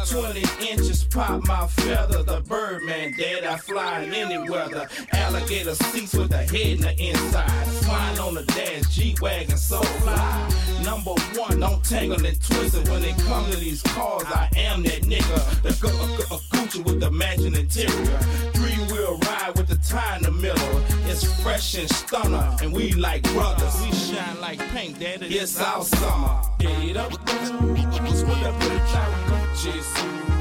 20 0.09 0.43
inches 0.69 1.03
pop 1.03 1.45
my 1.47 1.67
feather. 1.67 2.23
The 2.23 2.41
Birdman 2.41 3.13
dead, 3.17 3.43
I 3.43 3.57
fly 3.57 4.01
in 4.01 4.13
any 4.13 4.49
weather. 4.49 4.87
Alligator 5.13 5.75
seats 5.75 6.13
with 6.13 6.31
a 6.31 6.37
head 6.37 6.55
in 6.55 6.81
the 6.81 6.95
inside. 6.99 7.67
Flying 7.83 8.19
on 8.19 8.33
the 8.35 8.43
dash, 8.43 8.87
G 8.89 9.15
wagon, 9.21 9.57
so 9.57 9.81
fly. 9.81 10.49
Number 10.83 11.11
one, 11.35 11.59
don't 11.59 11.83
tangle 11.83 12.25
and 12.25 12.41
twist 12.41 12.75
it. 12.75 12.89
When 12.89 13.03
it 13.03 13.17
come 13.19 13.49
to 13.51 13.57
these 13.57 13.81
cars, 13.83 14.25
I 14.27 14.49
am 14.55 14.83
that 14.83 15.03
nigga. 15.03 15.61
The 15.61 15.69
Gucci 15.69 16.83
with 16.85 16.99
the 16.99 17.11
matching 17.11 17.55
interior 17.55 18.58
we'll 18.91 19.17
ride 19.19 19.53
with 19.57 19.67
the 19.67 19.77
tie 19.87 20.17
in 20.17 20.23
the 20.23 20.31
middle. 20.31 20.81
It's 21.09 21.23
fresh 21.41 21.77
and 21.77 21.89
stunner, 21.89 22.55
and 22.61 22.73
we 22.73 22.93
like 22.93 23.23
brothers. 23.33 23.81
We 23.81 23.91
shine 23.91 24.39
like 24.41 24.59
pink, 24.69 24.99
daddy. 24.99 25.27
It's 25.27 25.59
our 25.59 25.83
summer. 25.83 26.41
Get 26.59 26.97
up, 26.97 27.11
girls, 27.25 27.51
with 27.51 28.43
the 28.43 28.55
pretty 28.59 28.79
Jesus. 29.61 30.38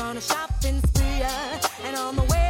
on 0.00 0.16
a 0.16 0.20
shopping 0.20 0.80
spree, 0.82 1.22
and 1.84 1.96
on 1.96 2.16
the 2.16 2.22
way. 2.24 2.45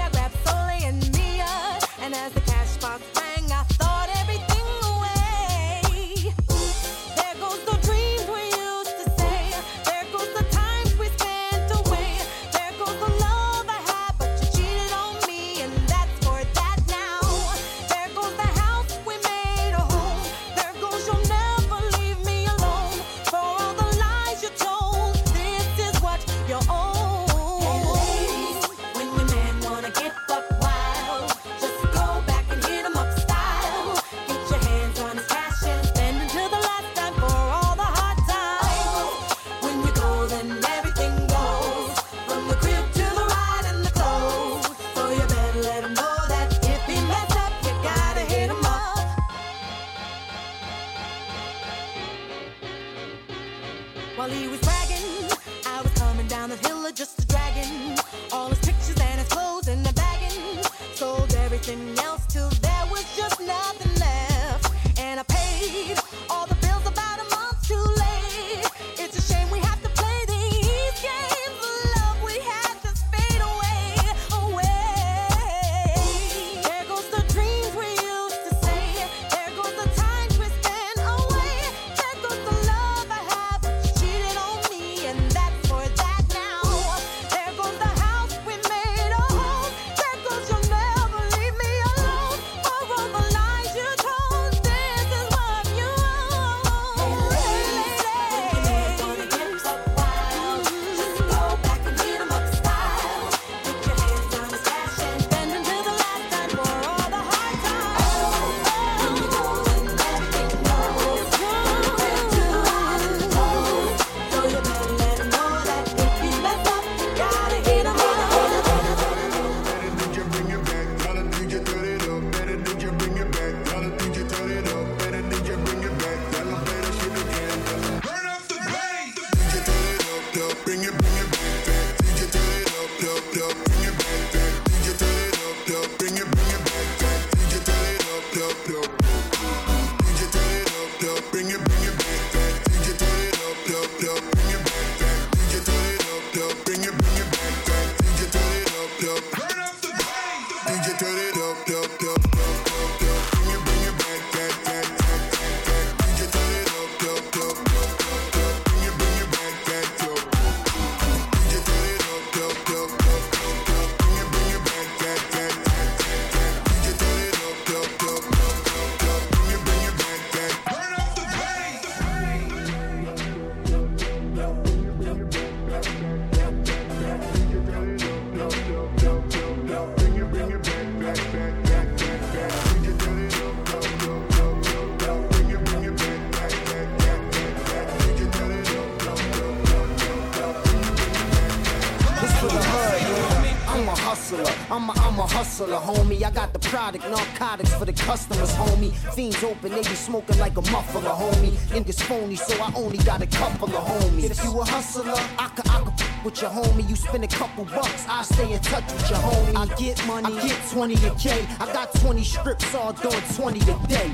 Fiends 199.16 199.42
open, 199.44 199.70
they 199.70 199.79
be 199.79 199.94
smoking 199.94 200.38
like 200.38 200.59
a 200.59 200.70
muffler, 200.70 201.00
homie. 201.00 201.52
Niggas 201.72 202.02
phony, 202.02 202.37
so 202.37 202.55
I 202.62 202.70
only 202.76 202.98
got 202.98 203.22
a 203.22 203.26
couple 203.26 203.66
of 203.66 203.83
homies. 203.83 204.31
If 204.31 204.44
you 204.44 204.61
a 204.61 204.62
hustler, 204.62 205.14
I 205.38 205.48
could, 205.57 205.66
I 205.70 205.81
could 205.81 206.07
with 206.22 206.42
your 206.42 206.50
homie. 206.50 206.87
You 206.87 206.96
spend 206.96 207.24
a 207.24 207.29
couple 207.29 207.64
bucks, 207.64 208.05
I 208.11 208.22
stay 208.24 208.52
in 208.52 208.61
touch 208.61 208.85
with 208.92 209.09
your 209.09 209.18
homie. 209.20 209.57
I 209.57 209.74
get 209.76 210.07
money, 210.07 210.37
I 210.37 210.46
get 210.48 210.70
20 210.70 210.94
a 211.07 211.14
K. 211.14 211.46
I 211.59 211.72
got 211.72 211.94
20 211.94 212.22
strips, 212.24 212.74
all 212.74 212.92
doing 212.92 213.22
20 213.37 213.61
a 213.61 213.87
day. 213.88 214.12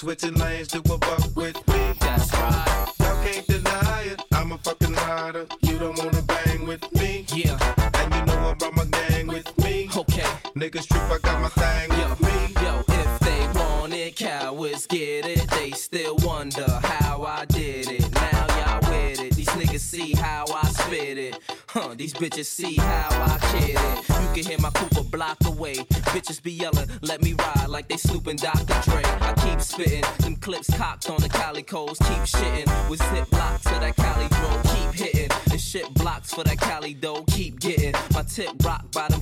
Switching 0.02 0.34
lanes 0.34 0.68
to 0.70 0.80
a 0.80 0.98
buck 0.98 1.31
Niggas 10.72 10.88
trip, 10.88 11.12
I 11.12 11.18
got 11.18 11.42
my 11.42 11.50
thing 11.50 11.90
with 11.90 12.22
me. 12.22 12.64
Yo, 12.64 12.80
if 12.88 13.20
they 13.20 13.60
want 13.60 13.94
it, 13.94 14.16
cowards 14.16 14.88
get 14.88 15.26
it. 15.26 15.50
They 15.50 15.72
still 15.72 16.16
wonder 16.24 16.66
how 16.84 17.24
I 17.24 17.44
did 17.44 17.92
it. 17.92 18.10
Now 18.14 18.48
y'all 18.58 18.90
with 18.90 19.20
it. 19.20 19.36
These 19.36 19.50
niggas 19.50 19.82
see 19.82 20.14
how 20.14 20.46
I 20.50 20.70
spit 20.70 21.18
it. 21.18 21.40
Huh, 21.68 21.94
these 21.98 22.14
bitches 22.14 22.46
see 22.46 22.76
how 22.76 23.10
I 23.12 23.38
kid 23.52 23.76
it. 23.76 24.10
You 24.10 24.44
can 24.44 24.50
hear 24.50 24.60
my 24.60 24.70
coupe 24.70 24.98
a 24.98 25.04
block 25.04 25.38
away. 25.46 25.76
Bitches 26.14 26.42
be 26.42 26.54
yelling, 26.54 26.88
let 27.02 27.22
me 27.22 27.34
ride 27.34 27.68
like 27.68 27.90
they 27.90 27.98
snooping 27.98 28.38
Dr. 28.38 28.90
Dre. 28.90 29.04
I 29.04 29.34
keep 29.44 29.60
spitting, 29.60 30.06
them 30.20 30.38
clips 30.38 30.70
cocked 30.78 31.10
on 31.10 31.20
the 31.20 31.28
calicos. 31.28 31.98
Keep 32.00 32.24
shitting 32.24 32.90
with 32.90 33.02
zip 33.14 33.30
blocks 33.30 33.64
to 33.64 33.72
that 33.72 33.96
Cali 33.98 34.28
dro. 34.30 34.62
Keep 34.74 35.08
hitting 35.08 35.32
and 35.52 35.60
shit 35.60 35.94
blocks 35.96 36.34
for 36.34 36.44
that 36.44 36.60
Cali 36.60 36.94
dough. 36.94 37.24
Keep 37.28 37.60
getting 37.60 37.94
my 38.14 38.24
tip 38.24 38.52
rocked 38.64 38.92
by 38.94 39.08
them 39.10 39.21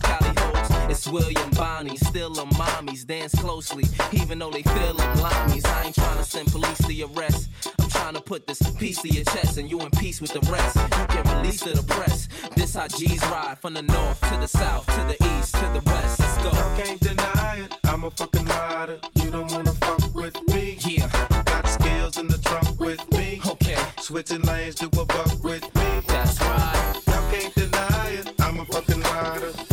William 1.12 1.50
Bonnie, 1.52 1.98
still 1.98 2.34
them 2.34 2.50
mommies. 2.50 3.06
Dance 3.06 3.34
closely, 3.36 3.84
even 4.12 4.40
though 4.40 4.52
they 4.52 4.64
feel 4.64 4.94
them 4.94 5.18
limeys. 5.18 5.66
I 5.66 5.86
ain't 5.86 5.96
trying 5.96 6.18
to 6.18 6.24
send 6.24 6.52
police 6.52 6.78
to 6.78 7.04
arrest. 7.04 7.50
I'm 7.80 7.90
trying 7.90 8.14
to 8.14 8.22
put 8.22 8.46
this 8.46 8.62
piece 8.78 9.02
to 9.02 9.10
your 9.10 9.26
chest 9.26 9.58
and 9.58 9.70
you 9.70 9.80
in 9.82 9.90
peace 9.92 10.22
with 10.22 10.34
the 10.34 10.42
rest. 10.52 10.76
You 10.76 11.08
get 11.08 11.36
released 11.36 11.64
to 11.64 11.74
the 11.74 11.84
press. 11.84 12.28
This 12.56 12.76
how 12.76 12.88
G's 12.88 13.22
ride 13.26 13.58
from 13.60 13.74
the 13.74 13.82
north 13.82 14.22
to 14.22 14.40
the 14.40 14.48
south, 14.48 14.86
to 14.86 15.02
the 15.08 15.18
east, 15.38 15.56
to 15.56 15.66
the 15.74 15.82
west. 15.86 16.20
Let's 16.20 16.38
go. 16.38 16.52
Y'all 16.52 16.78
can't 16.78 17.00
deny 17.00 17.60
it. 17.64 17.78
I'm 17.86 18.04
a 18.04 18.12
fucking 18.12 18.46
rider. 18.46 19.00
You 19.16 19.32
don't 19.32 19.52
wanna 19.52 19.74
fuck 19.74 20.14
with 20.14 20.36
me. 20.50 20.78
Yeah. 20.82 21.10
Got 21.46 21.68
skills 21.68 22.18
in 22.18 22.28
the 22.28 22.38
trunk 22.38 22.80
with 22.80 23.02
me. 23.12 23.42
Okay. 23.48 23.78
Switching 24.00 24.42
lanes 24.42 24.76
to 24.76 24.86
a 24.86 25.06
buck 25.06 25.44
with 25.44 25.64
me. 25.76 26.02
That's 26.08 26.40
right. 26.42 27.02
Y'all 27.08 27.32
can't 27.32 27.54
deny 27.56 28.10
it. 28.10 28.34
I'm 28.40 28.60
a 28.60 28.66
fucking 28.66 29.02
rider. 29.02 29.69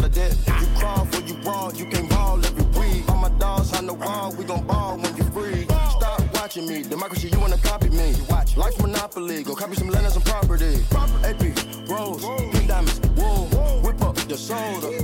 got. 0.00 0.32
If 0.46 0.60
you 0.60 0.66
crawl 0.78 1.04
for 1.06 1.22
you 1.22 1.34
brawl, 1.42 1.72
you 1.74 1.86
can 1.86 2.06
ball 2.08 2.44
every 2.44 2.64
week. 2.78 3.08
All 3.08 3.16
my 3.16 3.28
dogs 3.38 3.72
on 3.72 3.86
the 3.86 3.94
wall, 3.94 4.32
we 4.36 4.44
gon' 4.44 4.66
ball 4.66 4.96
when 4.98 5.16
you 5.16 5.24
free. 5.24 5.64
Stop 5.64 6.22
watching 6.34 6.66
me, 6.66 6.82
democracy, 6.82 7.28
you 7.28 7.40
wanna 7.40 7.58
copy 7.58 7.88
me. 7.90 8.14
Watch 8.28 8.56
life's 8.56 8.80
monopoly, 8.80 9.42
go 9.42 9.54
copy 9.54 9.74
some 9.76 9.88
land 9.88 10.06
and 10.06 10.14
some 10.14 10.22
property. 10.22 10.84
AP, 11.24 11.42
Rose, 11.88 12.24
pink 12.52 12.68
diamonds, 12.68 13.00
wool, 13.16 13.46
whip 13.82 14.00
up 14.02 14.16
your 14.28 14.38
shoulder. 14.38 14.95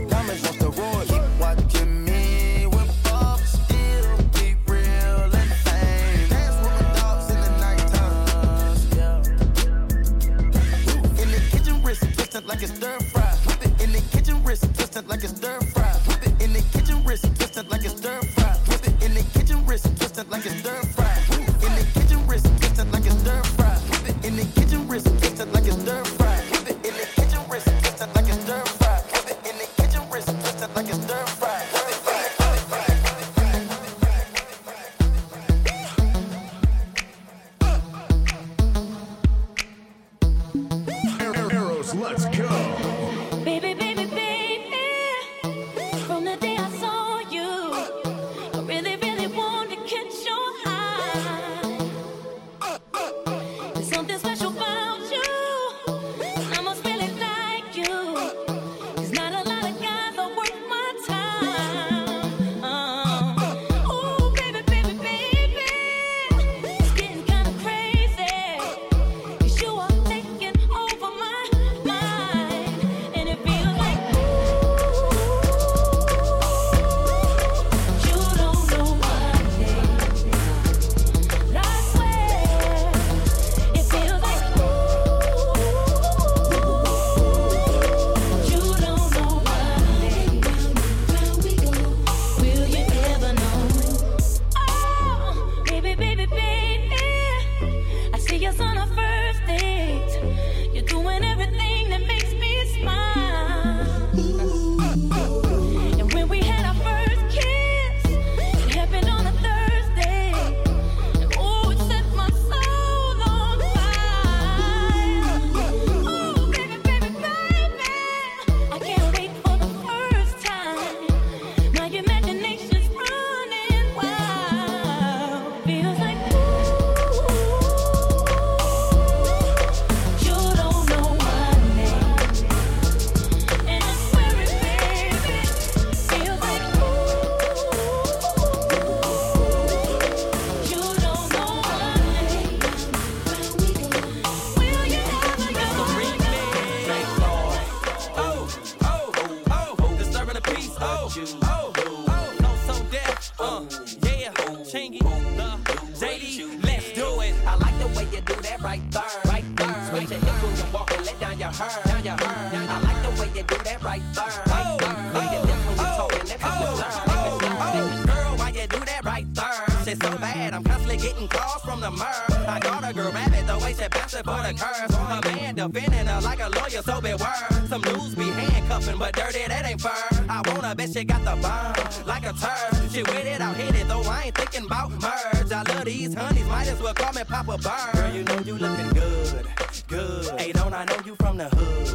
so 170.02 170.18
bad. 170.18 170.54
I'm 170.54 170.64
constantly 170.64 170.96
getting 170.96 171.28
calls 171.28 171.62
from 171.62 171.80
the 171.80 171.90
murder. 171.90 172.44
I 172.48 172.58
got 172.60 172.88
a 172.88 172.92
girl 172.92 173.12
rabbit, 173.12 173.46
the 173.46 173.58
way 173.58 173.74
she 173.74 173.88
bouncing 173.88 174.24
for 174.24 174.42
the 174.42 174.52
curves. 174.54 174.94
A 174.94 175.20
man 175.36 175.54
defending 175.54 176.06
her 176.06 176.20
like 176.20 176.40
a 176.40 176.48
lawyer, 176.48 176.82
so 176.82 177.00
beware. 177.00 177.48
Some 177.68 177.82
dudes 177.82 178.14
be 178.14 178.24
handcuffing, 178.24 178.98
but 178.98 179.14
dirty, 179.14 179.44
that 179.46 179.66
ain't 179.66 179.80
fair. 179.80 180.26
I 180.28 180.42
wanna 180.46 180.74
bet 180.74 180.92
she 180.92 181.04
got 181.04 181.24
the 181.24 181.36
bomb, 181.40 182.06
like 182.06 182.24
a 182.26 182.32
turd. 182.32 182.90
She 182.90 183.02
with 183.02 183.26
it, 183.26 183.40
I'll 183.40 183.54
hit 183.54 183.74
it, 183.74 183.88
though 183.88 184.02
I 184.02 184.24
ain't 184.26 184.34
thinking 184.34 184.66
about 184.66 184.90
merge. 184.90 185.52
I 185.52 185.62
love 185.62 185.84
these 185.84 186.14
honeys, 186.14 186.46
might 186.46 186.68
as 186.68 186.80
well 186.80 186.94
call 186.94 187.12
me 187.12 187.22
Papa 187.24 187.58
Bird. 187.58 187.92
Girl, 187.94 188.14
you 188.14 188.24
know 188.24 188.38
you 188.40 188.54
looking 188.58 188.90
good, 188.90 189.46
good. 189.88 190.40
Hey, 190.40 190.52
don't 190.52 190.74
I 190.74 190.84
know 190.84 190.98
you 191.06 191.14
from 191.16 191.38
the 191.38 191.48
hood, 191.48 191.88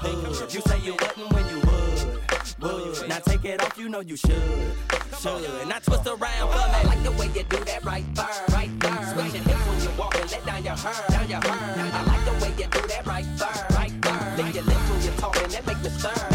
hood. 0.00 0.54
You 0.54 0.60
say 0.62 0.80
you 0.80 0.92
wouldn't 0.92 1.32
when 1.32 1.48
you 1.48 1.60
was 1.60 1.91
would. 2.62 3.08
Now 3.08 3.18
take 3.18 3.44
it 3.44 3.62
off, 3.62 3.76
you 3.78 3.88
know 3.88 4.00
you 4.00 4.16
should. 4.16 4.42
Should. 5.20 5.68
Now 5.68 5.78
twist 5.78 6.06
around 6.06 6.48
for 6.52 6.68
me. 6.68 6.74
I 6.74 6.82
like 6.84 7.02
the 7.02 7.12
way 7.12 7.26
you 7.34 7.42
do 7.44 7.64
that 7.64 7.84
right 7.84 8.04
there. 8.14 8.26
Right 8.50 8.80
there. 8.80 9.06
Switching 9.12 9.42
hips 9.42 9.66
when 9.68 9.80
you 9.82 9.90
walk 9.98 10.14
and 10.14 10.30
let 10.30 10.46
down 10.46 10.64
your 10.64 10.76
hair. 10.76 11.04
Down 11.08 11.28
your 11.28 11.40
hair. 11.40 11.90
I 11.92 12.02
like 12.04 12.24
the 12.24 12.44
way 12.44 12.50
you 12.58 12.68
do 12.70 12.86
that 12.88 13.06
right 13.06 13.26
there. 13.36 13.66
Right 13.76 14.02
there. 14.02 14.36
Lick 14.36 14.54
your 14.54 14.64
lips 14.64 14.90
when 14.90 15.02
you're 15.02 15.14
talking, 15.14 15.48
that 15.48 15.66
make 15.66 15.82
me 15.82 15.90
stir. 15.90 16.31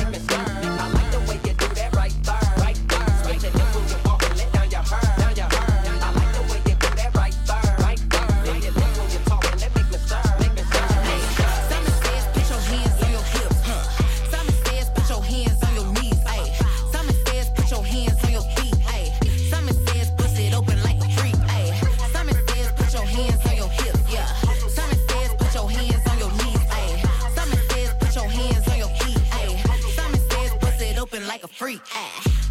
freak. 31.58 31.82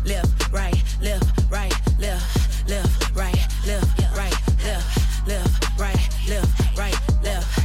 Left, 0.04 0.52
right, 0.52 0.82
left, 1.00 1.48
right, 1.48 1.72
left, 2.00 2.68
left, 2.68 3.14
right, 3.14 3.38
left, 3.64 4.16
right, 4.16 4.36
left, 4.64 5.28
left, 5.28 5.78
right, 5.78 6.08
left, 6.28 6.76
right, 6.76 6.98
left, 7.22 7.58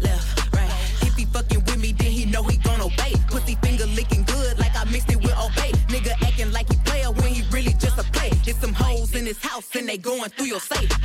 left, 0.00 0.54
right. 0.54 0.70
If 1.02 1.16
he 1.16 1.24
fucking 1.24 1.64
with 1.64 1.78
me, 1.78 1.90
then 1.92 2.12
he 2.12 2.24
know 2.24 2.44
he 2.44 2.56
gon' 2.58 2.80
obey. 2.80 3.14
Pussy 3.30 3.56
finger 3.56 3.86
licking 3.86 4.22
good 4.24 4.60
like 4.60 4.76
I 4.76 4.84
mixed 4.84 5.10
it 5.10 5.16
with 5.16 5.36
obey. 5.36 5.72
Nigga 5.88 6.12
acting 6.22 6.52
like 6.52 6.68
he 6.70 6.76
player 6.84 7.10
when 7.10 7.34
he 7.34 7.42
really 7.50 7.72
just 7.72 7.98
a 7.98 8.04
play. 8.12 8.30
Get 8.44 8.56
some 8.56 8.72
hoes 8.72 9.16
in 9.16 9.26
his 9.26 9.42
house 9.42 9.74
and 9.74 9.88
they 9.88 9.98
going 9.98 10.30
through 10.30 10.46
your 10.46 10.60
safe 10.60 10.99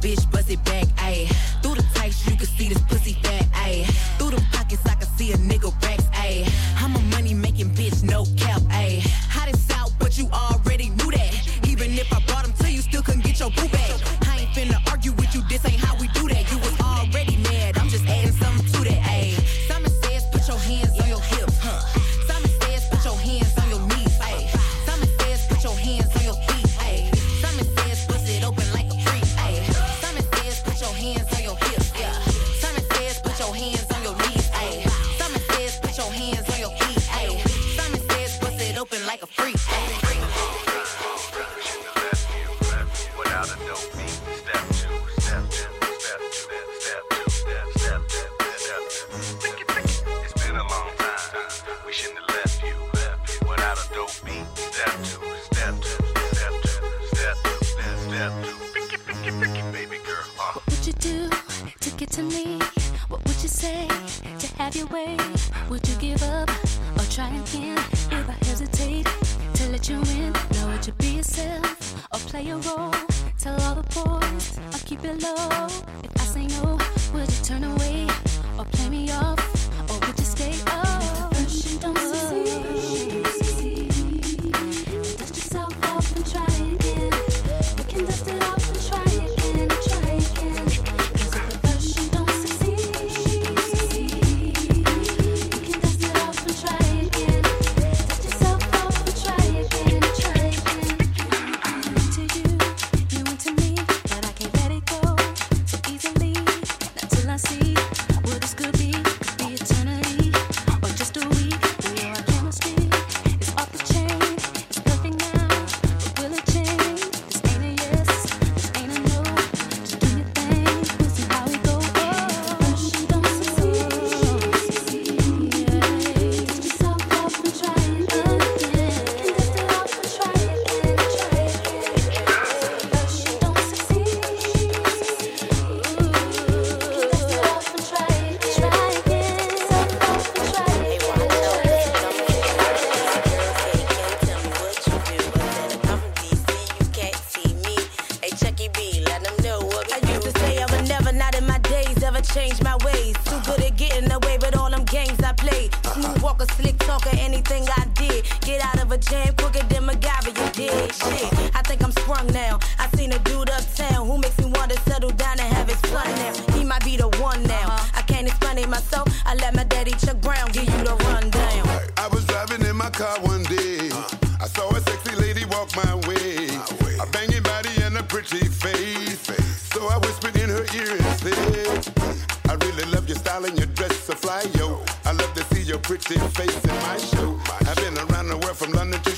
bitch, 0.00 0.30
bust 0.30 0.50
it 0.50 0.62
back, 0.64 0.86
ayy. 1.06 1.28
Through 1.62 1.76
the 1.76 1.84
tights, 1.94 2.26
you 2.26 2.36
can 2.36 2.46
see 2.46 2.68
this 2.68 2.80
pussy 2.82 3.14
fat, 3.22 3.44
ayy. 3.64 3.84
Through 4.18 4.30
them 4.30 4.44
pockets, 4.52 4.84
I 4.86 4.94
can 4.94 5.08
see 5.16 5.32
a 5.32 5.36
nigga 5.36 5.70
racks, 5.82 6.04
ayy. 6.12 6.48
I'm 6.82 6.94
a 6.96 7.00
money 7.14 7.34
making 7.34 7.70
bitch, 7.70 8.02
no 8.02 8.24
cap, 8.36 8.60
ayy. 8.72 9.23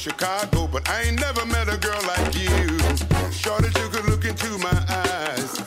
Chicago, 0.07 0.69
but 0.69 0.89
I 0.89 1.03
ain't 1.03 1.19
never 1.19 1.45
met 1.47 1.69
a 1.69 1.77
girl 1.77 2.01
like 2.07 2.33
you. 2.37 2.79
Shorty, 3.33 3.67
you 3.67 3.89
could 3.89 4.05
look 4.05 4.25
into 4.25 4.57
my 4.59 4.85
eyes. 4.89 5.66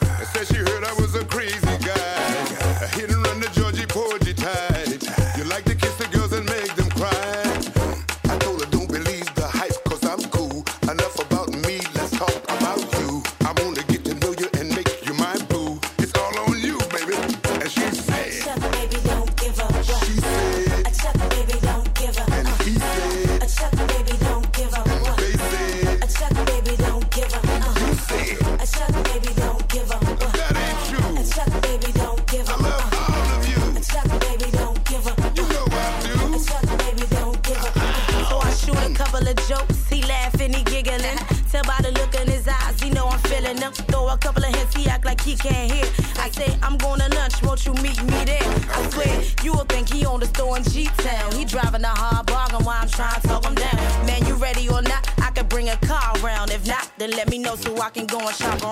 Ain't 57.99 58.09
goin' 58.09 58.33
shopping. 58.33 58.68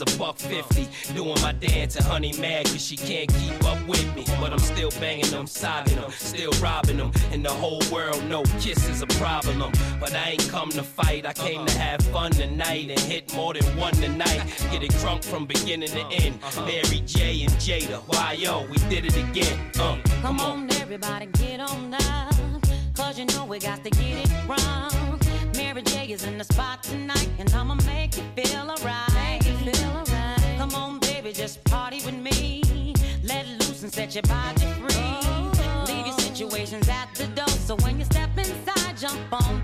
As 0.00 0.14
a 0.14 0.18
buck 0.18 0.36
fifty. 0.38 0.86
Doing 1.14 1.40
my 1.42 1.50
dance 1.52 1.96
and 1.96 2.04
honey 2.04 2.32
mad 2.38 2.66
cause 2.66 2.84
she 2.84 2.96
can't 2.96 3.28
keep 3.34 3.64
up 3.64 3.84
with 3.88 4.14
me. 4.14 4.24
But 4.40 4.52
I'm 4.52 4.60
still 4.60 4.90
banging 5.00 5.30
them, 5.30 5.48
sobbing 5.48 5.96
them, 5.96 6.12
still 6.12 6.52
robbing 6.62 6.98
them. 6.98 7.10
And 7.32 7.44
the 7.44 7.50
whole 7.50 7.82
world 7.90 8.22
know 8.26 8.44
kiss 8.60 8.88
is 8.88 9.02
a 9.02 9.08
problem. 9.18 9.72
But 9.98 10.14
I 10.14 10.30
ain't 10.30 10.48
come 10.50 10.70
to 10.70 10.84
fight, 10.84 11.26
I 11.26 11.32
came 11.32 11.66
to 11.66 11.78
have 11.78 12.00
fun 12.12 12.30
tonight 12.30 12.90
and 12.90 13.00
hit 13.00 13.34
more 13.34 13.54
than 13.54 13.64
one 13.76 13.94
tonight. 13.94 14.42
Get 14.70 14.84
it 14.84 14.92
drunk 15.00 15.24
from 15.24 15.46
beginning 15.46 15.88
to 15.88 16.06
end. 16.12 16.38
Mary 16.58 17.00
J 17.04 17.42
and 17.42 17.52
Jada, 17.54 17.98
why 18.06 18.34
yo, 18.34 18.66
we 18.70 18.76
did 18.88 19.04
it 19.04 19.16
again. 19.16 19.58
Uh, 19.80 19.98
Come 20.22 20.38
on, 20.38 20.70
everybody, 20.74 21.26
get 21.26 21.58
on 21.58 21.92
up. 21.94 22.34
Cause 22.94 23.18
you 23.18 23.24
know 23.26 23.44
we 23.46 23.58
got 23.58 23.82
to 23.82 23.90
get 23.90 24.24
it 24.24 24.30
wrong. 24.46 25.18
Mary 25.78 26.06
J 26.06 26.12
is 26.12 26.24
in 26.24 26.38
the 26.38 26.42
spot 26.42 26.82
tonight, 26.82 27.28
and 27.38 27.48
I'ma 27.54 27.76
make 27.86 28.16
you 28.16 28.24
feel 28.34 28.68
alright. 28.68 29.44
Feel 29.44 29.86
alright. 29.86 30.58
Come 30.58 30.74
on, 30.74 30.98
baby, 30.98 31.32
just 31.32 31.62
party 31.62 32.00
with 32.04 32.16
me. 32.16 32.94
Let 33.22 33.46
loose 33.46 33.84
and 33.84 33.92
set 33.92 34.12
your 34.12 34.24
body 34.24 34.66
free. 34.80 34.88
Oh. 34.90 35.84
Leave 35.86 36.06
your 36.06 36.18
situations 36.18 36.88
at 36.88 37.14
the 37.14 37.28
door, 37.28 37.46
so 37.48 37.76
when 37.76 38.00
you 38.00 38.04
step 38.06 38.36
inside, 38.36 38.96
jump 38.96 39.20
on 39.32 39.57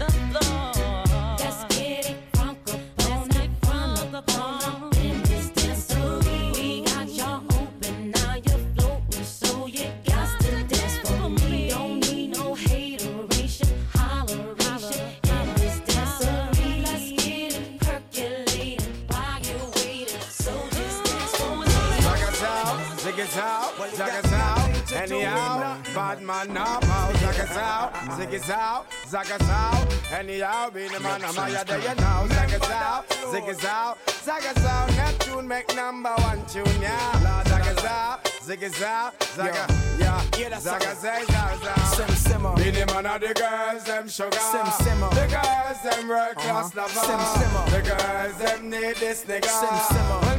out, 28.51 28.87
zig 29.07 29.31
us 29.31 29.31
out, 29.31 29.31
zag 29.31 29.31
us 29.41 29.49
out, 29.49 30.13
anyhow. 30.13 30.71
Be 30.71 30.89
the 30.89 31.01
man, 31.01 31.23
I'm 31.25 31.39
out 31.39 31.67
there, 31.67 31.79
you 31.79 31.95
know. 31.95 32.27
Zag 32.29 32.53
us 32.55 32.71
out, 32.71 33.05
zig 33.31 33.45
us 33.49 33.65
out, 33.65 33.99
zag 34.23 34.45
us 34.45 34.65
out. 34.65 34.89
Neptune 34.97 35.49
make 35.49 35.75
number 35.75 36.11
one 36.19 36.45
tune, 36.47 36.65
yeah. 36.81 37.45
Zag 37.45 37.67
us 37.77 37.85
out, 37.85 38.29
zig 38.43 38.65
us 38.65 38.83
out, 38.83 39.23
zag 39.35 39.55
us, 39.55 39.99
yeah. 39.99 40.59
Zag 40.59 40.83
us 40.85 41.05
out, 41.05 41.95
Sim 41.95 42.09
simmer. 42.17 42.55
Be 42.57 42.71
the 42.71 42.87
man 42.87 43.07
of 43.07 43.21
the 43.21 43.35
girls, 43.35 43.85
them 43.85 44.09
sugar. 44.09 44.37
Sim 44.39 44.67
simmer. 44.85 45.09
The 45.11 45.27
girls, 45.27 45.81
them 45.83 46.09
world 46.09 46.37
class 46.37 46.77
Uh-huh. 46.77 46.81
lover. 46.83 47.01
Sim 47.07 47.21
simmer. 47.41 47.65
The 47.71 47.83
girls, 47.91 48.37
them 48.39 48.71
need 48.71 48.97
this 48.97 49.25
nigga. 49.25 49.47
Sim 49.47 49.97
simmer. 49.97 50.34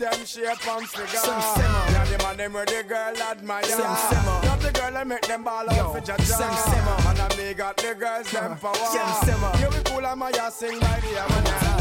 Well, 0.00 0.10
me 0.10 0.16
love 0.16 0.16
them 0.16 0.26
shape 0.26 0.68
and 0.68 0.88
figure. 0.88 1.06
Sim 1.06 1.40
simmer. 1.40 1.84
Yeah, 1.90 2.04
the 2.04 2.18
man 2.22 2.36
them 2.36 2.52
where 2.52 2.64
the 2.64 2.84
girl 2.88 3.16
admire. 3.30 3.64
Sim 3.64 3.76
simmer. 3.78 4.40
Not 4.44 4.60
the 4.60 4.72
girl 4.72 4.92
that 4.92 5.06
make 5.06 5.22
them 5.22 5.44
ball 5.44 5.68
out 5.70 5.76
Yo, 5.76 5.92
for 5.92 6.00
jaja. 6.00 6.24
sim 6.24 6.54
simmer. 6.72 6.96
And 7.10 7.18
I 7.20 7.36
me 7.36 7.54
got 7.54 7.76
the 7.76 7.94
girls 7.94 8.30
them 8.30 8.56
power. 8.58 8.74
Sim 8.74 9.08
simmer. 9.24 9.52
Yeah, 9.60 9.68
we 9.70 9.82
cool 9.84 10.06
and 10.06 10.20
Mya 10.20 10.50
sing 10.50 10.78
by 10.80 11.00
the 11.00 11.24
Amana. 11.24 11.80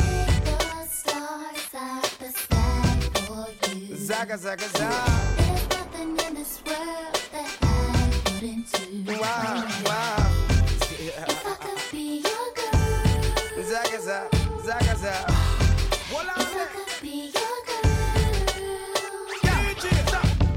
Zaga, 3.96 4.38
zaga, 4.38 4.68
zaga. 4.68 5.30
Wow, 9.06 9.68
wow. 9.86 10.23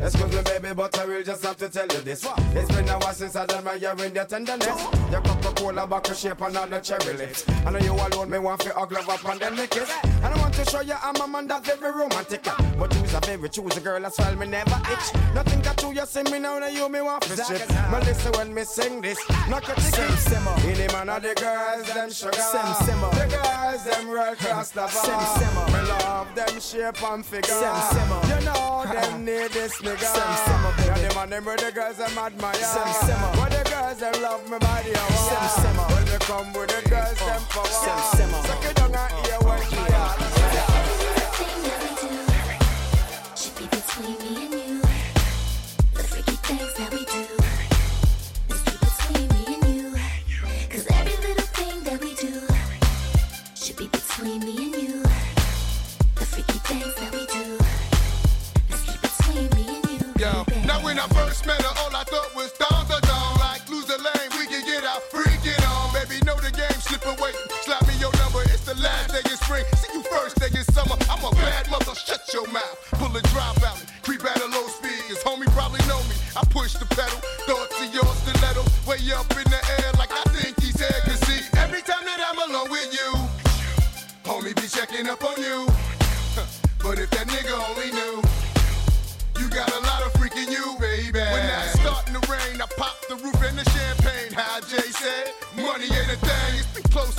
Excuse 0.07 0.37
me, 0.37 0.43
baby, 0.43 0.73
but 0.73 0.97
I 1.01 1.05
will 1.05 1.23
just 1.25 1.45
have 1.45 1.57
to 1.57 1.69
tell 1.69 1.89
you 1.89 2.01
this. 2.03 2.25
It's 2.55 2.73
been 2.73 2.89
a 2.89 2.97
while 2.97 3.13
since 3.13 3.35
I 3.35 3.45
done 3.45 3.65
my 3.65 3.75
in 3.75 4.15
your 4.15 4.25
tenderness. 4.25 4.87
Your 5.11 5.21
Coca-Cola 5.21 5.85
bottle 5.85 6.15
shape 6.15 6.41
and 6.43 6.57
all 6.57 6.67
the 6.69 6.79
cherry 6.79 7.17
lips. 7.17 7.45
I 7.49 7.73
know 7.73 7.81
you 7.81 7.93
alone, 7.93 8.31
me 8.31 8.39
want 8.39 8.61
to 8.61 8.73
hug 8.73 8.93
love 8.93 9.09
up 9.09 9.25
and 9.25 9.41
then 9.41 9.57
kiss. 9.67 9.93
And 10.05 10.27
I 10.27 10.39
want 10.39 10.46
to 10.57 10.71
show 10.71 10.81
you 10.81 10.95
I'm 11.03 11.17
a 11.21 11.29
man 11.29 11.47
that's 11.47 11.69
very 11.69 11.93
romantic. 11.93 12.43
But 12.79 12.95
you's 12.95 13.15
a 13.15 13.21
very 13.21 13.49
choose 13.49 13.77
a 13.77 13.81
girl 13.81 14.05
as 14.07 14.15
well, 14.19 14.35
me 14.37 14.47
never 14.47 14.81
itch. 14.91 15.15
Nothing 15.35 15.61
got 15.61 15.77
to 15.79 15.93
you, 15.93 16.07
see 16.07 16.23
me 16.25 16.39
now, 16.39 16.59
now 16.59 16.69
you 16.69 16.89
me 16.89 17.01
want 17.03 17.23
to 17.25 17.37
strip. 17.37 17.69
But 17.91 18.05
listen 18.05 18.33
when 18.33 18.55
me 18.55 18.65
sing 18.65 19.03
this, 19.03 19.19
knock 19.49 19.67
your 19.67 19.77
ticket. 19.77 19.95
the 20.01 20.89
man 20.93 21.09
of 21.11 21.23
the 21.23 21.35
girls, 21.35 21.93
them 21.93 22.11
sugar. 22.11 22.33
Sim 22.33 22.75
simmer. 22.87 23.11
The 23.11 23.27
girls, 23.37 23.85
them 23.85 24.09
world 24.09 24.39
class 24.39 24.75
lover. 24.75 24.93
Sim 24.93 25.21
simmer. 25.37 25.67
Me 25.67 25.89
love 25.89 26.35
them 26.35 26.61
shape 26.61 27.03
and 27.03 27.27
figure. 27.27 27.61
Sim 27.61 27.77
simmer. 27.93 28.21
You 28.31 28.45
know 28.47 28.85
them 28.91 29.25
need 29.25 29.51
this 29.51 29.77
nigga. 29.83 30.09
Sim 30.09 30.33
simmer, 30.47 30.73
baby. 30.77 31.01
Yeah, 31.01 31.09
the 31.09 31.15
man 31.15 31.31
them 31.31 31.45
where 31.45 31.57
the 31.57 31.73
girls 31.73 31.97
them 31.99 32.19
admire. 32.19 32.55
Sim 32.55 32.93
simmer. 33.07 33.56
Where 33.99 34.13
girls 34.13 34.21
them 34.21 34.23
love 34.23 34.51
me 34.51 34.59
body. 34.59 34.93
Sim 34.93 35.37
wow. 35.37 35.49
simmer. 35.49 35.87
When 35.95 36.05
they 36.05 36.19
come 36.19 36.53
with 36.53 36.69
the 36.69 36.89
girls 36.89 37.19
them 37.19 37.43
power. 37.49 37.67
Sim 37.67 37.99
simmer. 38.19 38.43
Suck 38.43 38.65
it 38.65 38.77
down 38.77 38.95
and 38.95 39.13
hear 39.27 39.39
what 39.41 39.71
my 39.73 39.91
heart 39.97 40.19
Should 43.37 43.57
be 43.57 43.65
between 43.67 44.19
me 44.19 44.45
and 44.45 44.55
you. 44.55 44.83
The 45.95 46.03
freaky 46.03 46.37
things 46.45 46.73
that 46.75 46.91
we 46.93 47.05
do. 47.07 47.25
Let's 48.51 48.63
keep 48.69 48.81
between 48.81 49.29
me 49.33 49.43
and 49.55 49.65
you. 49.75 49.85
'Cause 50.69 50.87
every 50.91 51.17
little 51.27 51.49
thing 51.57 51.77
that 51.85 51.99
we 52.01 52.13
do 52.17 52.33
should 53.55 53.77
be 53.77 53.87
between 53.89 54.41
me 54.41 54.57
and 54.65 54.75
you. 54.83 55.03
The 56.17 56.27
freaky 56.27 56.59
things 56.69 56.95
that 57.01 57.13
we 57.15 57.25
do. 57.27 57.59
Let's 58.69 58.83
keep 58.83 59.01
between 59.01 59.49
me 59.57 59.65
and 59.77 59.85
you. 59.91 60.07
Yo, 60.19 60.45
now 60.67 60.81
when 60.85 60.99
I 60.99 61.07
first 61.09 61.47
met 61.47 61.63
her, 61.63 61.76
game. 67.15 67.35
Slap 67.63 67.87
me 67.87 67.95
your 67.99 68.11
number, 68.19 68.43
it's 68.51 68.65
the 68.65 68.75
last 68.83 69.13
day 69.13 69.23
of 69.23 69.39
spring. 69.39 69.65
See 69.77 69.93
you 69.95 70.03
first 70.03 70.41
day 70.41 70.51
in 70.51 70.65
summer. 70.75 70.97
I'm 71.11 71.23
a 71.23 71.31
bad 71.37 71.71
mother, 71.71 71.95
shut 71.95 72.23
your 72.33 72.47
mouth. 72.49 72.77
Pull 72.99 73.15
a 73.17 73.23
drop 73.31 73.63
out, 73.63 73.79
creep 74.03 74.25
at 74.25 74.41
a 74.41 74.47
low 74.47 74.67
speed. 74.67 75.03
Cause 75.09 75.23
homie 75.23 75.47
probably 75.53 75.81
know 75.87 76.01
me. 76.11 76.17
I 76.35 76.43
push 76.51 76.75
the 76.75 76.87
pedal, 76.87 77.19
thoughts 77.47 77.79
of 77.81 77.95
your 77.95 78.07
stiletto. 78.27 78.65
Way 78.87 78.99
up 79.15 79.31
in 79.31 79.47
the 79.47 79.61
air 79.79 79.86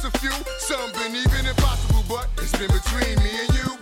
a 0.07 0.17
few. 0.19 0.31
Some 0.59 0.91
been 0.93 1.15
even 1.15 1.45
impossible, 1.45 2.03
but 2.07 2.27
it's 2.37 2.51
been 2.51 2.71
between 2.71 3.15
me 3.23 3.31
and 3.43 3.53
you, 3.55 3.76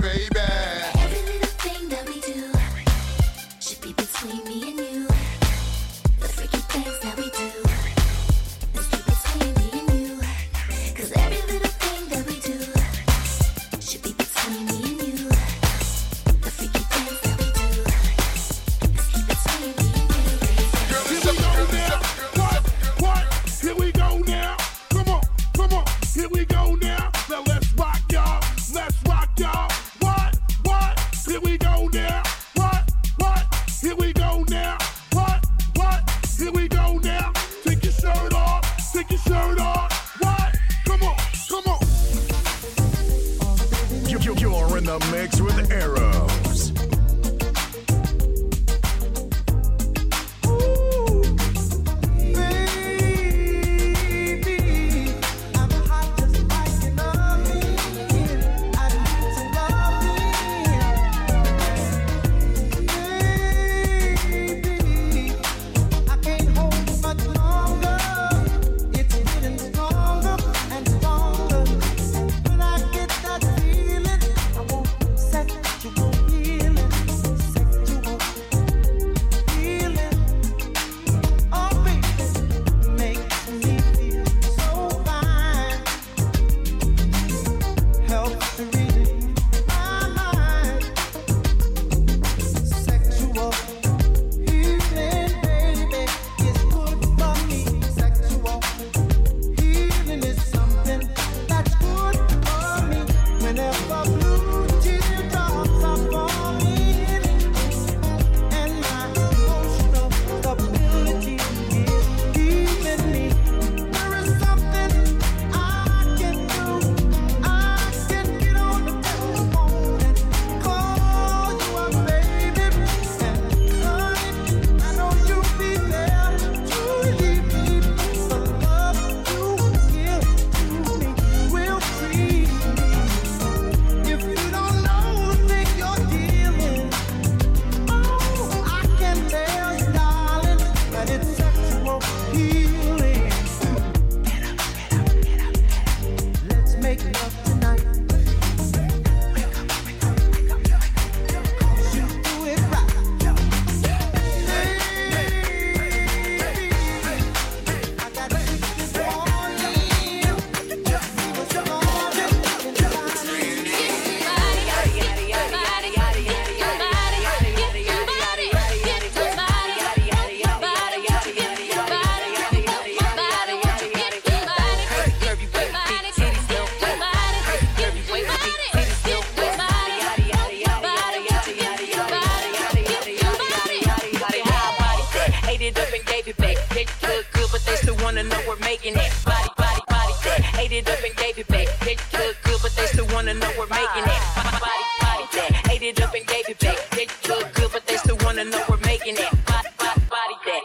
gave 196.46 196.60
back. 196.60 196.78
It 196.98 197.10
look 197.28 197.54
good, 197.54 197.70
but 197.72 197.86
they 197.88 197.98
still 197.98 198.18
wanna 198.22 198.46
know 198.46 198.62
we're 198.70 198.78
making 198.86 199.16
it. 199.16 199.32
Body, 199.46 199.70
body, 199.78 200.06
body, 200.10 200.36
that. 200.46 200.64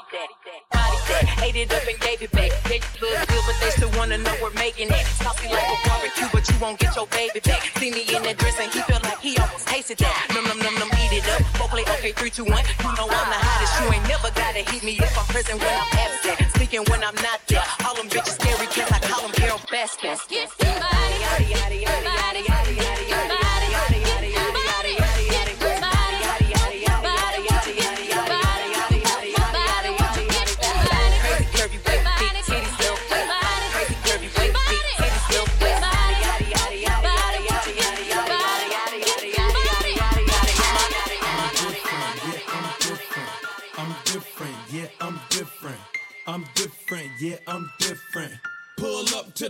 Body 0.73 0.99
that. 1.09 1.43
Ate 1.43 1.57
it 1.57 1.73
up 1.73 1.87
and 1.89 2.01
gave 2.01 2.23
it 2.23 2.33
back. 2.33 2.53
It 2.71 2.83
look 3.01 3.17
good, 3.29 3.45
but 3.47 3.57
they 3.61 3.71
still 3.71 3.91
wanna 3.97 4.19
know 4.19 4.35
we're 4.43 4.53
making 4.55 4.89
it. 4.89 5.05
Saucy 5.21 5.49
like 5.49 5.69
a 5.69 5.89
barbecue, 5.89 6.29
but 6.33 6.49
you 6.49 6.57
won't 6.61 6.79
get 6.79 6.95
your 6.97 7.07
baby 7.09 7.41
back. 7.41 7.63
See 7.79 7.91
me 7.91 8.03
in 8.15 8.23
that 8.23 8.37
dress 8.37 8.59
and 8.61 8.73
he 8.73 8.81
felt 8.83 9.03
like 9.05 9.21
he 9.21 9.37
almost 9.39 9.67
tasted 9.69 9.99
that. 9.99 10.29
Num 10.35 10.45
num 10.45 10.59
num 10.59 10.75
num, 10.79 10.91
eat 11.01 11.17
it 11.17 11.29
up. 11.33 11.41
Go 11.59 11.65
play 11.69 11.85
okay, 11.97 12.13
three, 12.13 12.31
two, 12.31 12.45
one. 12.45 12.65
You 12.85 12.91
know 12.97 13.09
I'm 13.09 13.29
the 13.33 13.41
hottest. 13.41 13.73
You 13.81 13.87
ain't 13.93 14.09
never 14.09 14.31
gotta 14.37 14.63
heat 14.71 14.85
me 14.85 14.99
if 14.99 15.17
I'm 15.17 15.27
present 15.33 15.59
when 15.59 15.73
I'm 15.73 15.91
absent. 15.97 16.37
Speaking 16.57 16.85
when 16.93 17.01
I'm 17.03 17.17
not 17.25 17.41
there. 17.49 17.65
All 17.87 17.95
them 17.97 18.09
bitches 18.09 18.37
scary 18.37 18.67
cats, 18.69 18.93
I 18.93 18.99
call 19.01 19.23
them 19.23 19.33
Carole 19.33 19.65
Baskins. 19.73 20.21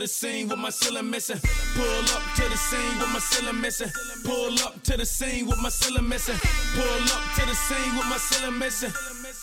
The 0.01 0.09
scene 0.09 0.48
with 0.48 0.59
my 0.59 0.70
ceiling 0.70 1.11
missing. 1.11 1.38
Pull 1.74 2.16
up 2.16 2.22
to 2.34 2.48
the 2.48 2.57
scene 2.57 2.98
with 2.98 3.12
my 3.12 3.18
ceiling 3.18 3.61
missing. 3.61 3.90
Pull 4.24 4.55
up 4.64 4.82
to 4.82 4.96
the 4.96 5.05
scene 5.05 5.46
with 5.46 5.61
my 5.61 5.68
ceiling 5.68 6.09
missing. 6.09 6.36
Pull 6.74 7.05
up 7.12 7.34
to 7.36 7.46
the 7.46 7.55
scene 7.55 7.94
with 7.96 8.07
my 8.07 8.16
ceiling 8.16 8.59
missing. 8.59 8.92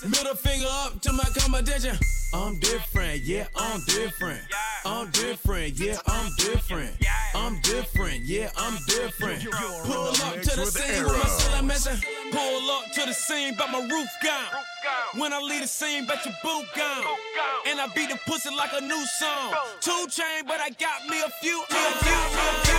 Middle 0.10 0.36
finger 0.36 0.68
up 0.68 0.99
to 1.01 1.14
my 1.14 1.26
competition. 1.38 1.95
I'm 2.34 2.59
different, 2.59 3.23
yeah, 3.23 3.47
I'm 3.55 3.82
different. 3.86 4.41
I'm 4.86 5.09
different, 5.11 5.80
yeah, 5.80 5.97
I'm 6.07 6.32
different. 6.38 6.91
I'm 7.34 7.59
different, 7.61 8.21
yeah, 8.23 8.49
I'm 8.57 8.78
different. 8.88 9.49
Pull 9.51 10.09
up 10.09 10.41
to 10.41 10.55
the 10.55 10.65
scene 10.65 11.03
with 11.03 11.49
my 11.51 11.61
missing. 11.61 11.97
Pull 12.32 12.71
up 12.71 12.91
to 12.93 13.05
the 13.05 13.13
scene, 13.13 13.55
but 13.57 13.71
my 13.71 13.80
roof 13.80 14.09
gone. 14.23 14.61
When 15.15 15.34
I 15.34 15.39
leave 15.39 15.61
the 15.61 15.67
scene, 15.67 16.05
bet 16.05 16.25
your 16.25 16.34
boot 16.43 16.65
gone. 16.75 17.03
And 17.67 17.80
I 17.80 17.88
beat 17.95 18.09
the 18.09 18.19
pussy 18.28 18.49
like 18.55 18.71
a 18.73 18.82
new 18.82 19.05
song. 19.19 19.53
Two 19.80 20.07
chain, 20.09 20.43
but 20.45 20.59
I 20.59 20.69
got 20.71 21.07
me 21.09 21.21
a 21.21 21.30
few. 21.41 21.59
Me 21.71 21.78
a 21.78 21.91
few, 22.03 22.11
me 22.11 22.11
a 22.11 22.65
few. 22.65 22.78